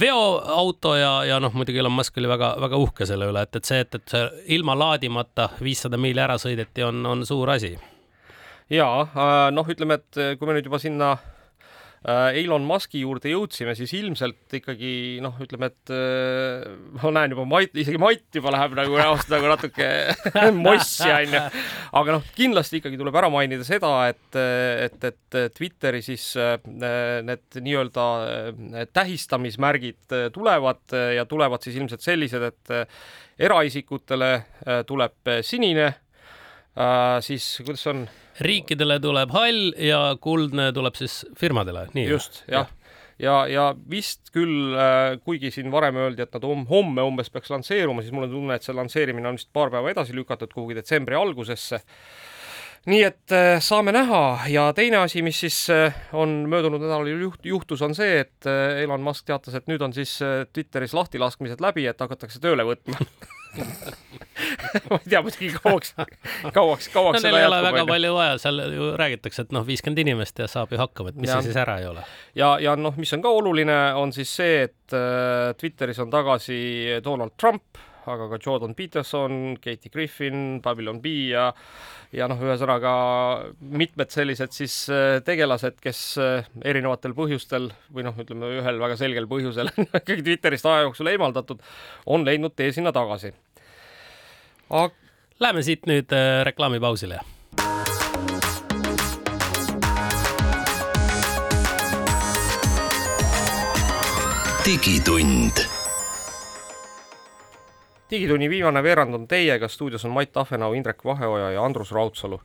[0.00, 3.82] veoauto ja, ja noh, muidugi Elon Musk oli väga-väga uhke selle üle, et, et see,
[3.84, 4.24] et, et see
[4.56, 7.74] ilma laadimata viissada miili ära sõideti, on, on suur asi.
[8.74, 11.14] Jaa, noh, ütleme, et kui me nüüd juba sinna
[12.04, 16.66] äh, Elon Musk'i juurde jõudsime, siis ilmselt ikkagi noh, ütleme, et äh,
[17.00, 19.88] ma näen juba Mait, isegi Mait juba läheb nagu näost nagu natuke
[20.66, 21.42] mossi onju.
[22.00, 24.40] aga noh, kindlasti ikkagi tuleb ära mainida seda, et,
[24.88, 32.04] et, et Twitteri siis äh, need nii-öelda äh, tähistamismärgid äh, tulevad ja tulevad siis ilmselt
[32.04, 33.04] sellised, et äh,
[33.38, 35.94] eraisikutele äh, tuleb äh, sinine
[36.78, 38.06] äh,, siis kuidas on?
[38.40, 42.06] riikidele tuleb hall ja kuldne tuleb siis firmadele, nii?
[42.10, 42.66] just, jah.
[43.22, 44.74] ja, ja vist küll,
[45.24, 48.58] kuigi siin varem öeldi, et nad hom- homme umbes peaks lansseeruma, siis mul on tunne,
[48.58, 51.78] et see lansseerimine on vist paar päeva edasi lükatud kuhugi detsembri algusesse.
[52.90, 57.46] nii et äh, saame näha ja teine asi, mis siis äh, on möödunud nädalal juht-,
[57.48, 61.62] juhtus, on see, et äh, Elon Musk teatas, et nüüd on siis äh, Twitteris lahtilaskmised
[61.64, 62.98] läbi, et hakatakse tööle võtma
[64.90, 65.94] ma ei tea muidugi kauaks,
[66.54, 70.42] kauaks, kauaks no ei ole väga palju vaja, seal ju räägitakse, et noh, viiskümmend inimest
[70.42, 71.38] ja saab ju hakkama, et mis ja.
[71.38, 72.04] see siis ära ei ole.
[72.38, 76.58] ja, ja noh, mis on ka oluline, on siis see, et äh, Twitteris on tagasi
[77.04, 77.80] Donald Trump,
[78.10, 81.50] aga ka Jordan Peterson, Katie Griffin, Babylon B ja
[82.14, 82.94] ja noh, ühesõnaga
[83.58, 89.28] mitmed sellised siis äh, tegelased, kes äh, erinevatel põhjustel või noh, ütleme ühel väga selgel
[89.30, 91.62] põhjusel ikkagi Twitterist aja jooksul eemaldatud,
[92.06, 93.34] on leidnud tee sinna tagasi.
[94.70, 94.92] Aga....
[95.42, 97.18] Läheme siit nüüd äh, reklaamipausile.
[104.64, 105.58] Digitund
[108.10, 112.40] digitunni viimane veerand on teiega, stuudios on Mait Tahvenau, Indrek Vaheoja ja Andrus Raudsalu.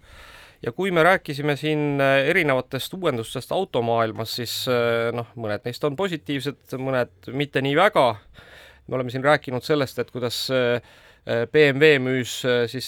[0.61, 5.95] ja kui me rääkisime siin äh, erinevatest uuendustest automaailmas, siis äh, noh, mõned neist on
[5.95, 8.15] positiivsed, mõned mitte nii väga.
[8.87, 10.81] me oleme siin rääkinud sellest, et kuidas äh,
[11.51, 12.31] BMW müüs
[12.71, 12.87] siis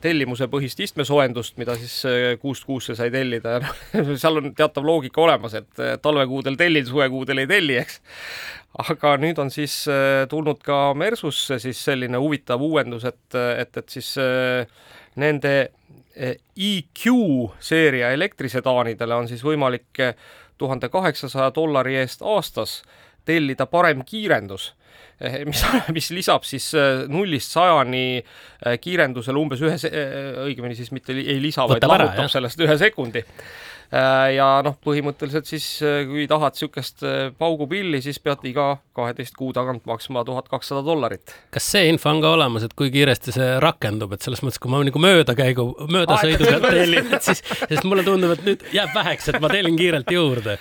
[0.00, 2.00] tellimusepõhist istmesoojendust, mida siis
[2.40, 3.60] kuust kuusse sai tellida
[4.22, 8.00] seal on teatav loogika olemas, et talvekuudel tellin, suvekuudel ei telli, eks
[8.80, 13.88] aga nüüd on siis äh, tulnud ka Mersusse siis selline huvitav uuendus, et, et, et
[13.96, 14.66] siis äh,
[15.20, 17.08] nende äh, EQ
[17.60, 20.00] seeria elektrisedaanidele on siis võimalik
[20.60, 22.80] tuhande kaheksasaja dollari eest aastas
[23.26, 24.72] tellida parem kiirendus.
[25.46, 25.60] Mis,
[25.94, 26.72] mis lisab siis
[27.08, 28.22] nullist sajani
[28.82, 29.76] kiirendusele umbes ühe,
[30.42, 33.22] õigemini siis mitte ei lisa, vaid lahutab sellest ühe sekundi
[34.32, 39.52] ja noh, põhimõtteliselt siis äh, kui tahad niisugust äh, paugupilli, siis pead iga kaheteist kuu
[39.56, 41.34] tagant maksma tuhat kakssada dollarit.
[41.52, 44.72] kas see info on ka olemas, et kui kiiresti see rakendub, et selles mõttes, kui
[44.72, 49.28] ma nagu möödakäigu, möödasõidu pealt tellin, et siis, sest mulle tundub, et nüüd jääb väheks,
[49.32, 50.56] et ma tellin kiirelt juurde.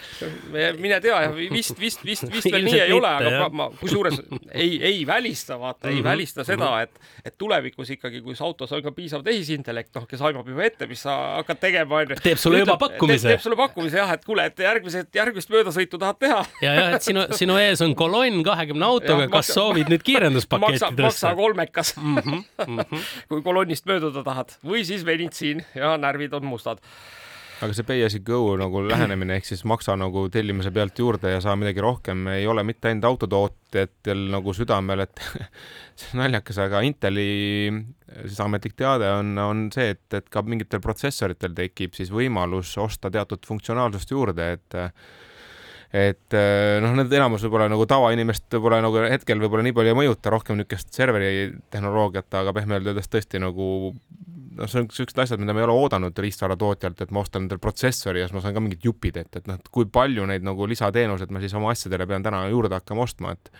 [0.80, 1.22] mine tea,
[1.54, 3.48] vist, vist, vist, vist veel nii ei ole, aga jah.
[3.56, 4.20] ma kusjuures
[4.52, 5.96] ei, ei välista, vaata mm, -hmm.
[5.96, 6.84] ei mhm, välista seda, mhm.
[6.84, 10.88] et, et tulevikus ikkagi, kui autos on ka piisav tehisintellekt, noh, kes aimab juba ette,
[10.88, 12.20] mis sa hakkad tegema, onju.
[12.24, 13.36] teeb sulle juba pakkumise pakkumise.
[13.36, 16.42] teeb sulle pakkumise jah, et kuule, et järgmised, järgmist möödasõitu tahad teha.
[16.62, 20.82] ja, jah, et sinu, sinu ees on kolonn kahekümne autoga, kas maksa, soovid nüüd kiirenduspaketti
[20.82, 21.06] tõsta?
[21.06, 22.18] maksa kolmekas mm.
[22.18, 23.08] -hmm, mm -hmm.
[23.30, 26.82] kui kolonnist mööduda tahad või siis venid siin ja närvid on mustad
[27.62, 31.34] aga see pay as you go nagu lähenemine ehk siis maksa nagu tellimuse pealt juurde
[31.34, 35.22] ja saa midagi rohkem, ei ole mitte ainult autotootjatel nagu südamel, et
[36.00, 37.28] see on naljakas, aga Inteli
[38.26, 43.14] siis ametlik teade on, on see, et, et ka mingitel protsessoritel tekib siis võimalus osta
[43.14, 44.80] teatud funktsionaalsust juurde, et
[45.92, 46.36] et
[46.80, 50.56] noh, need enamus võib-olla nagu tavainimest võib-olla nagu hetkel võib-olla nii palju ei mõjuta, rohkem
[50.58, 53.68] niisugust serveri tehnoloogiat, aga pehmelt öeldes tõesti nagu
[54.58, 57.46] noh, see on niisugused asjad, mida me ei ole oodanud riistvara tootjalt, et ma ostan
[57.46, 60.26] endale protsessori ja siis ma saan ka mingid jupid ette, et noh, et kui palju
[60.30, 63.54] neid nagu lisateenuseid ma siis oma asjadele pean täna juurde hakkama ostma, et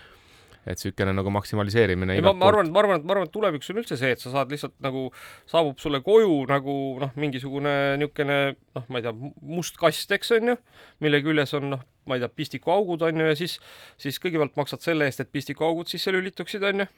[0.62, 2.20] et niisugune nagu maksimaliseerimine.
[2.22, 4.30] ma, ma arvan, ma arvan, et ma arvan, et tulevikus on üldse see, et sa
[4.30, 5.08] saad lihtsalt nagu,
[5.50, 8.36] saabub sulle koju nagu noh, mingisugune niisugune
[8.76, 9.14] noh, ma ei tea,
[9.56, 10.56] must kast, eks on ju,
[11.02, 13.56] mille küljes on noh, ma ei tea, pistikuaugud on ju ja siis,
[13.98, 16.90] siis kõigepealt maksad selle eest, et pistikuaugud sisse lülituksid, on ju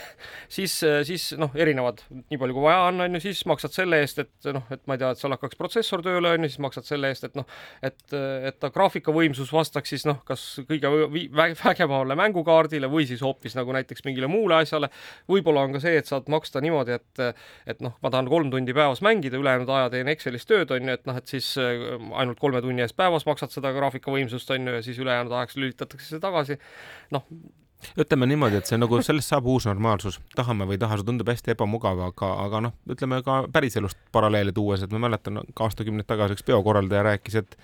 [0.56, 0.74] siis,
[1.08, 4.50] siis noh, erinevad, nii palju kui vaja on, on ju, siis maksad selle eest, et
[4.54, 7.12] noh, et ma ei tea, et seal hakkaks protsessor tööle, on ju, siis maksad selle
[7.12, 7.48] eest, et noh,
[7.84, 8.00] et,
[8.48, 10.90] et ta graafikavõimsus vastaks siis noh, kas kõige
[11.32, 14.90] vägevamale mängukaardile või siis hoopis nagu näiteks mingile muule asjale.
[15.30, 17.24] võib-olla on ka see, et saad maksta niimoodi, et,
[17.68, 20.98] et noh, ma tahan kolm tundi päevas mängida, ülejäänud aja teen Excelis tööd, on ju,
[20.98, 21.86] et noh, et siis äh,
[22.18, 26.14] ainult kolme tunni eest päevas maksad seda graafikavõimsust, on ju, ja siis ülejäänud ajaks lülitatakse
[26.14, 26.58] see tagasi.
[27.14, 27.26] noh,
[27.98, 31.30] ütleme niimoodi, et see nagu sellest saab uus normaalsus, tahame või ei taha, see tundub
[31.32, 36.08] hästi ebamugav, aga, aga noh, ütleme ka päriselust paralleele tuues, et ma mäletan ka aastakümneid
[36.10, 37.58] tagasi üks peokorraldaja rääkis, et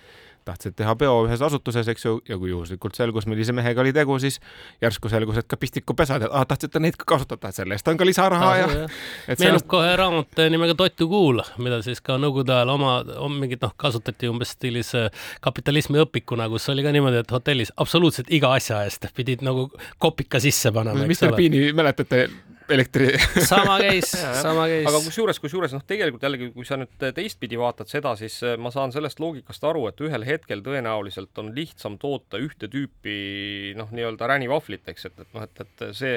[0.48, 4.16] tahtsid teha peo ühes asutuses, eks ju, ja kui juhuslikult selgus, millise mehega oli tegu,
[4.22, 4.40] siis
[4.82, 8.08] järsku selgus, et ka pistikupesad, et ah, tahtsite neid ka kasutada, selle eest on ka
[8.08, 8.68] lisaraha ja.
[8.72, 9.68] meenub sellest...
[9.70, 12.98] kohe raamat nimega Totu kuul, mida siis ka nõukogude ajal oma,
[13.34, 15.08] mingit noh, kasutati umbes stiilis äh,
[15.44, 19.68] kapitalismi õpikuna, kus oli ka niimoodi, et hotellis absoluutselt iga asja eest pidid nagu
[20.02, 21.06] kopika sisse panema.
[21.08, 22.26] Mr Bean'i mäletate
[22.74, 23.10] elektri
[23.50, 24.86] sama käis sama käis.
[24.88, 28.72] aga kusjuures, kusjuures noh, tegelikult jällegi, kui sa nüüd teistpidi vaatad seda, siis äh, ma
[28.74, 34.30] saan sellest loogikast aru, et ühel hetkel tõenäoliselt on lihtsam toota ühte tüüpi noh, nii-öelda
[34.34, 36.16] ränivahvlit, eks, et, et noh, et, et see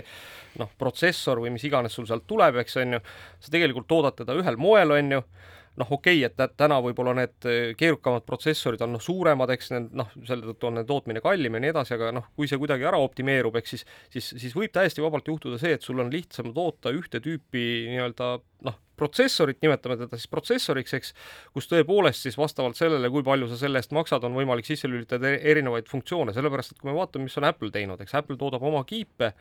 [0.62, 3.02] noh, protsessor või mis iganes sul sealt tuleb, eks on ju,
[3.42, 5.24] sa tegelikult toodad teda ühel moel, on ju
[5.80, 9.96] noh, okei okay,, et täna võib-olla need eh, keerukamad protsessorid on noh, suuremad, eks need
[9.98, 13.00] noh, selle tõttu on tootmine kallim ja nii edasi, aga noh, kui see kuidagi ära
[13.02, 16.94] optimeerub, eks siis, siis, siis võib täiesti vabalt juhtuda see, et sul on lihtsam toota
[16.96, 18.34] ühte tüüpi nii-öelda
[18.68, 21.14] noh, protsessorit, nimetame teda siis protsessoriks, eks,
[21.56, 25.34] kus tõepoolest siis vastavalt sellele, kui palju sa selle eest maksad, on võimalik sisse lülitada
[25.36, 28.84] erinevaid funktsioone, sellepärast et kui me vaatame, mis on Apple teinud, eks Apple toodab oma
[28.88, 29.32] kiipe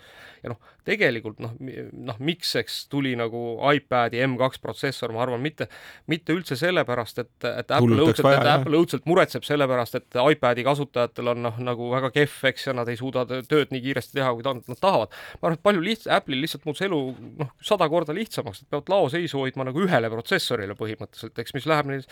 [0.40, 5.68] ja noh, tegelikult noh, noh, miks, eks tuli nagu iPadi M2 protsessor, ma arvan, mitte,
[6.10, 10.64] mitte üldse sellepärast, et, et Apple õudselt, et Apple õudselt muretseb selle pärast, et iPadi
[10.66, 14.32] kasutajatel on noh, nagu väga kehv, eks, ja nad ei suuda tööd nii kiiresti teha,
[14.34, 15.12] kui nad tahavad.
[15.40, 17.00] ma arvan, et palju liht-, Apple'il lihtsalt muutus elu
[17.40, 21.90] noh, sada korda lihtsamaks, et peavad laoseisu hoidma nagu ühele protsessorile põhimõtteliselt, eks, mis läheb
[21.90, 22.04] neil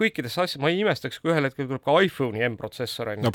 [0.00, 3.26] kõikidesse asja, ma ei imestaks, kui ühel hetkel tuleb ka iPhone'i M-protsessor, on ju.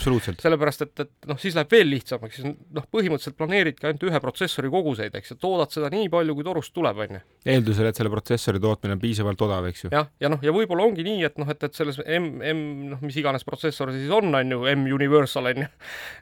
[0.43, 4.71] sellepärast, et, et noh, siis läheb veel lihtsamaks, siis noh, põhimõtteliselt planeeridki ainult ühe protsessori
[4.73, 7.23] koguseid, eks, ja toodad seda nii palju, kui torust tuleb, on ju.
[7.55, 9.93] eeldusel, et selle protsessori tootmine on piisavalt odav, eks ju.
[9.93, 13.01] jah, ja noh, ja võib-olla ongi nii, et noh, et, et selles M, M, noh,
[13.05, 15.69] mis iganes protsessor siis on, on ju, M Universal on ju,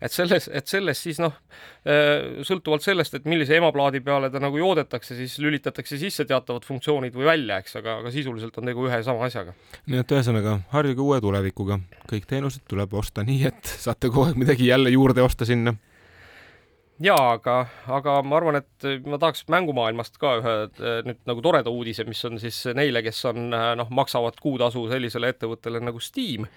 [0.06, 1.36] et selles, et selles siis noh,
[1.88, 7.16] äh, sõltuvalt sellest, et millise emaplaadi peale ta nagu joodetakse, siis lülitatakse sisse teatavad funktsioonid
[7.20, 9.54] või välja, eks, aga, aga sisuliselt on tegu ühe ja sama asjaga.
[9.92, 14.42] nii et ühesõnaga, harjuge uue tulevikuga, kõik teenused tuleb osta nii, et saate kogu aeg
[14.46, 15.76] midagi jälle juurde osta sinna
[17.04, 20.56] jaa, aga, aga ma arvan, et ma tahaks mängumaailmast ka ühe
[21.08, 25.82] nüüd nagu toreda uudise, mis on siis neile, kes on noh, maksavad kuutasu sellisele ettevõttele
[25.84, 26.48] nagu Steam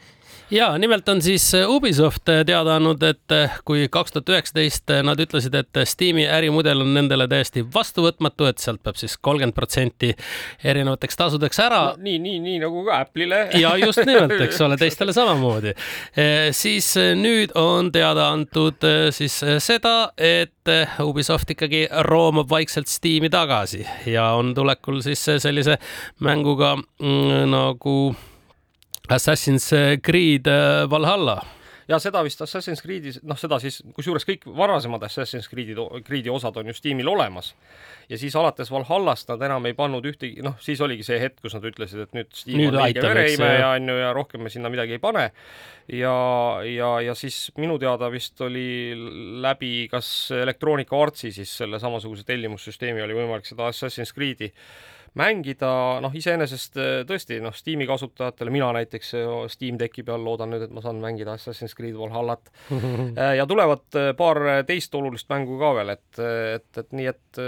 [0.50, 5.54] ja nimelt on siis Ubisoft teada andnud, et äh, kui kaks tuhat üheksateist nad ütlesid,
[5.56, 10.12] et Steam'i ärimudel on nendele täiesti vastuvõtmatu, et sealt peab siis kolmkümmend protsenti
[10.64, 12.02] erinevateks tasudeks ära no,.
[12.04, 13.42] nii, nii, nii nagu ka Apple'ile.
[13.60, 15.74] ja just nimelt, eks ole, teistele samamoodi.
[16.52, 20.72] siis nüüd on teada antud siis seda, et
[21.04, 25.78] Ubisoft ikkagi roomab vaikselt Steam'i tagasi ja on tulekul siis sellise
[26.24, 27.96] mänguga mm, nagu
[29.12, 29.68] Assassin's
[30.04, 30.48] Creed
[30.90, 31.40] Valhalla
[31.88, 35.76] ja seda vist Assassin's Creed'is, noh, seda siis, kusjuures kõik varasemad Assassin's Creed'i,
[36.06, 37.52] Creed'i osad on ju Steamil olemas.
[38.08, 41.56] ja siis alates Valhallast nad enam ei pannud ühtegi, noh, siis oligi see hetk, kus
[41.56, 44.72] nad ütlesid, et nüüd Steam nüüd on õige vereimeja, on ju, ja rohkem me sinna
[44.72, 45.30] midagi ei pane.
[45.92, 46.16] ja,
[46.66, 48.94] ja, ja siis minu teada vist oli
[49.42, 54.52] läbi kas Electronic Artsi siis selle samasuguse tellimussüsteemi oli võimalik seda Assassin's Creed'i
[55.18, 55.68] mängida,
[56.00, 60.64] noh, iseenesest äh, tõesti, noh, Steam'i kasutajatele, mina näiteks äh, Steam Decki peal loodan nüüd,
[60.64, 63.84] et ma saan mängida Assassin's Creed Valhallat äh, ja tulevad
[64.16, 67.40] paar teist olulist mängu ka veel, et, et, et nii, et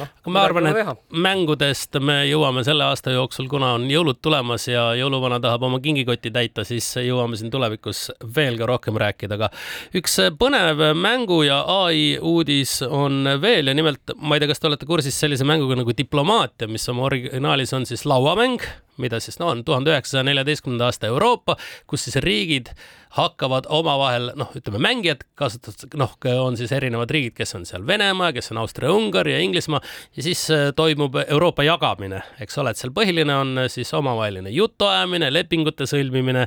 [0.00, 0.10] noh.
[0.22, 0.96] aga ma arvan, et teha.
[1.28, 6.34] mängudest me jõuame selle aasta jooksul, kuna on jõulud tulemas ja jõuluvana tahab oma kingikotti
[6.34, 9.52] täita, siis jõuame siin tulevikus veel ka rohkem rääkida, aga
[9.94, 14.70] üks põnev mängu ja ai uudis on veel ja nimelt, ma ei tea, kas te
[14.72, 18.60] olete kursis sellise mänguga nagu Diplomaatia, mis on Amsterdam originaalis on siis lauamäng,
[18.96, 22.70] mida siis no on tuhande üheksasaja neljateistkümnenda aasta Euroopa, kus siis riigid
[23.16, 28.32] hakkavad omavahel, noh, ütleme mängijad kasutatakse, noh, on siis erinevad riigid, kes on seal Venemaa,
[28.32, 29.80] kes on Austria-Ungari ja Inglismaa
[30.16, 34.52] ja siis äh, toimub Euroopa jagamine, eks ole, et seal põhiline on äh, siis omavaheline
[34.52, 36.46] jutuajamine, lepingute sõlmimine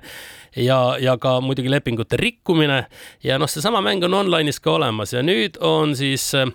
[0.58, 2.84] ja, ja ka muidugi lepingute rikkumine.
[3.24, 6.50] Ja noh, seesama mäng on online'is ka olemas ja nüüd on siis äh,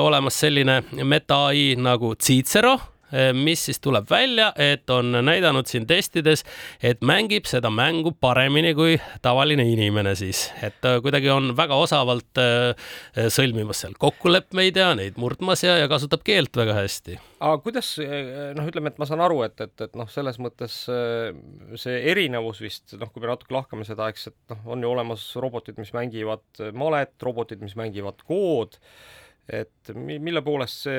[0.00, 3.01] olemas selline meta-ai nagu Cicero Eh,
[3.36, 6.44] mis siis tuleb välja, et on näidanud siin testides,
[6.82, 12.88] et mängib seda mängu paremini kui tavaline inimene siis, et kuidagi on väga osavalt eh,
[13.32, 17.18] sõlmimas seal kokkuleppeid ja neid murdmas ja, ja kasutab keelt väga hästi.
[17.40, 20.82] aga kuidas, eh, noh, ütleme, et ma saan aru, et, et, et noh, selles mõttes
[20.86, 25.26] see erinevus vist, noh, kui me natuke lahkame seda, eks, et noh, on ju olemas
[25.40, 28.78] robotid, mis mängivad malet, robotid, mis mängivad kood
[29.50, 30.98] et mille poolest see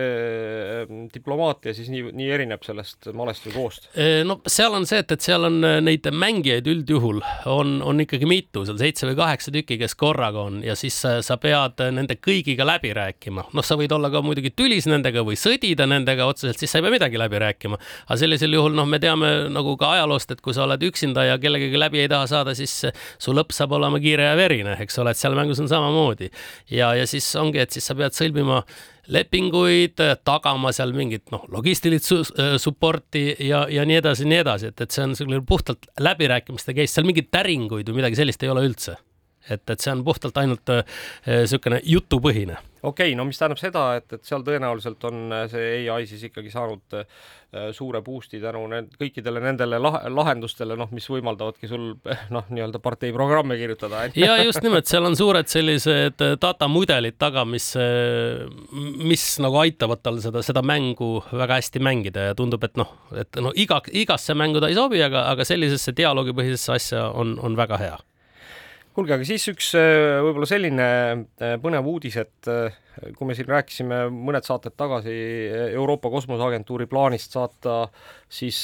[0.84, 3.86] ähm, diplomaatia siis nii, nii erineb sellest malest või koost?
[4.28, 8.28] no seal on see, et, et seal on äh, neid mängijaid üldjuhul on, on ikkagi
[8.28, 12.18] mitu, seal seitse või kaheksa tükki, kes korraga on ja siis sa, sa pead nende
[12.20, 13.46] kõigiga läbi rääkima.
[13.56, 16.88] noh, sa võid olla ka muidugi tülis nendega või sõdida nendega otseselt, siis sa ei
[16.90, 17.80] pea midagi läbi rääkima.
[18.10, 21.40] aga sellisel juhul, noh, me teame nagu ka ajaloost, et kui sa oled üksinda ja
[21.40, 25.16] kellegagi läbi ei taha saada, siis su lõpp saab olema kiire ja verine, eks ole,
[25.16, 26.28] et seal mängus on samamoodi.
[26.76, 28.64] ja, ja siis ongi, et siis sa pead sõlmima sõlmima
[29.14, 34.82] lepinguid, tagama seal mingit noh, logistilist äh, support'i ja, ja nii edasi, nii edasi, et,
[34.82, 38.64] et see on selline puhtalt läbirääkimiste case, seal mingeid täringuid või midagi sellist ei ole
[38.70, 38.96] üldse.
[39.50, 40.72] et, et see on puhtalt ainult
[41.28, 45.46] niisugune äh, jutupõhine okei okay,, no mis tähendab seda, et, et seal tõenäoliselt on äh,
[45.52, 47.06] see ai siis ikkagi saanud äh,
[47.76, 51.94] suure boost'i tänu need, kõikidele nendele lah lahendustele, noh, mis võimaldavadki sul
[52.36, 54.06] noh, nii-öelda parteiprogramme kirjutada.
[54.20, 57.72] ja just nimelt, seal on suured sellised äh, data mudelid taga, mis,
[59.00, 63.44] mis nagu aitavad tal seda, seda mängu väga hästi mängida ja tundub, et noh, et
[63.44, 67.80] no iga, igasse mängu ta ei sobi, aga, aga sellisesse dialoogipõhisesse asja on, on väga
[67.80, 68.02] hea
[68.94, 72.76] kuulge, aga siis üks äh, võib-olla selline äh, põnev uudis, et äh,
[73.18, 75.14] kui me siin rääkisime mõned saated tagasi
[75.74, 77.88] Euroopa Kosmoseagentuuri plaanist saata
[78.30, 78.60] siis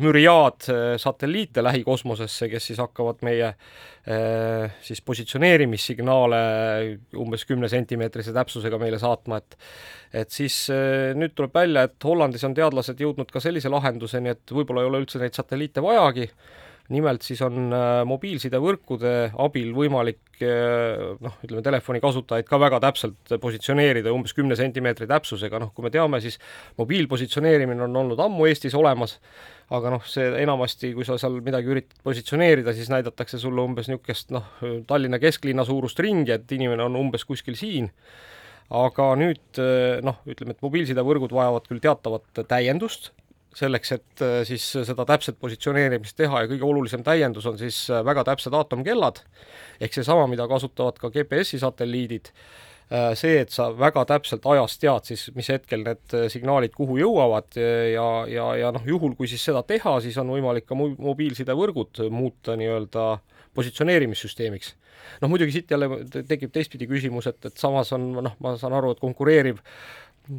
[0.00, 0.64] müriaad
[1.02, 3.52] satelliite lähikosmosesse, kes siis hakkavad meie
[4.86, 6.40] siis positsioneerimissignaale
[7.20, 9.60] umbes kümne sentimeetrise täpsusega meile saatma, et
[10.16, 10.62] et siis
[11.20, 15.04] nüüd tuleb välja, et Hollandis on teadlased jõudnud ka sellise lahenduseni, et võib-olla ei ole
[15.04, 16.30] üldse neid satelliite vajagi
[16.92, 19.12] nimelt siis on äh, mobiilsidevõrkude
[19.42, 25.60] abil võimalik äh, noh, ütleme telefoni kasutajaid ka väga täpselt positsioneerida umbes kümne sentimeetri täpsusega,
[25.62, 26.38] noh kui me teame, siis
[26.78, 29.16] mobiilpositsioneerimine on olnud ammu Eestis olemas,
[29.74, 34.32] aga noh, see enamasti, kui sa seal midagi üritad positsioneerida, siis näidatakse sulle umbes niisugust
[34.34, 34.46] noh,
[34.86, 37.90] Tallinna kesklinna suurust ringi, et inimene on umbes kuskil siin.
[38.76, 39.60] Aga nüüd
[40.02, 43.12] noh, ütleme, et mobiilsidevõrgud vajavad küll teatavat täiendust,
[43.56, 48.04] selleks, et äh, siis seda täpset positsioneerimist teha ja kõige olulisem täiendus on siis äh,
[48.04, 49.22] väga täpsed aatomkellad,
[49.80, 52.32] ehk seesama, mida kasutavad ka GPS-i satelliidid,
[52.92, 57.56] äh, see, et sa väga täpselt ajas tead siis, mis hetkel need signaalid kuhu jõuavad
[57.56, 62.58] ja, ja, ja noh, juhul kui siis seda teha, siis on võimalik ka mobiilsidevõrgud muuta
[62.60, 63.14] nii-öelda
[63.56, 64.74] positsioneerimissüsteemiks.
[65.22, 65.88] noh, muidugi siit jälle
[66.28, 69.62] tekib teistpidi küsimus, et, et samas on noh, ma saan aru, et konkureeriv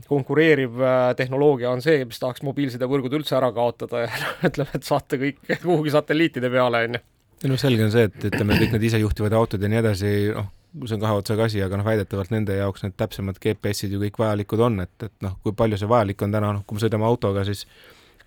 [0.07, 4.11] konkureeriv äh, tehnoloogia on see, mis tahaks mobiilsidevõrgud üldse ära kaotada ja
[4.49, 7.03] ütleme, et saata kõik kuhugi satelliitide peale, on ju.
[7.51, 10.49] noh, selge on see, et ütleme, kõik need isejuhtivad autod ja nii edasi, noh,
[10.83, 14.19] see on kahe otsaga asi, aga noh, väidetavalt nende jaoks need täpsemad GPS-id ju kõik
[14.21, 17.07] vajalikud on, et, et noh, kui palju see vajalik on täna, noh, kui me sõidame
[17.07, 17.65] autoga, siis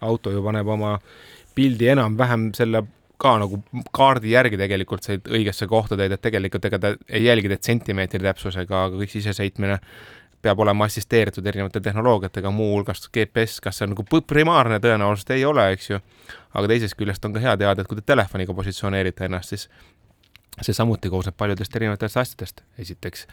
[0.01, 0.97] auto ju paneb oma
[1.55, 2.87] pildi enam-vähem selle
[3.21, 3.59] ka nagu
[3.93, 8.23] kaardi järgi tegelikult said õigesse kohta teid, et tegelikult ega ta ei jälgi teid sentimeetri
[8.25, 9.77] täpsusega, aga kõik sisesõitmine
[10.43, 15.71] peab olema assisteeritud erinevate tehnoloogiatega, muuhulgas GPS, kas see on nagu primaarne, tõenäoliselt ei ole,
[15.75, 16.01] eks ju.
[16.55, 19.69] aga teisest küljest on ka hea teada, et kui te telefoniga positsioneerite ennast, siis
[20.61, 22.65] see samuti koosneb paljudest erinevatest asjadest.
[22.79, 23.27] esiteks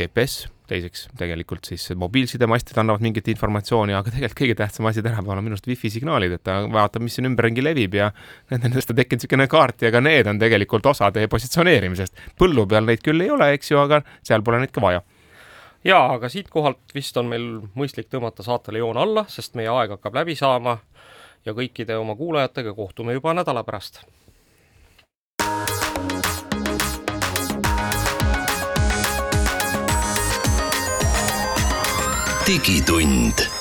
[0.00, 5.46] GPS, teiseks tegelikult siis mobiilsidemastid annavad mingit informatsiooni, aga tegelikult kõige tähtsam asi tänapäeval on
[5.46, 8.10] minu arust wifi signaalid, et ta vaatab, mis siin ümberringi levib ja
[8.52, 12.22] nendest on tekkinud niisugune kaart ja ka need on tegelikult osa teie positsioneerimisest.
[12.38, 15.02] põllu peal neid küll ei ole, eks ju, aga seal pole neid ka vaja
[15.84, 20.14] jaa, aga siitkohalt vist on meil mõistlik tõmmata saatele joon alla, sest meie aeg hakkab
[20.20, 20.78] läbi saama
[21.46, 24.02] ja kõikide oma kuulajatega kohtume juba nädala pärast.
[32.50, 33.59] digitund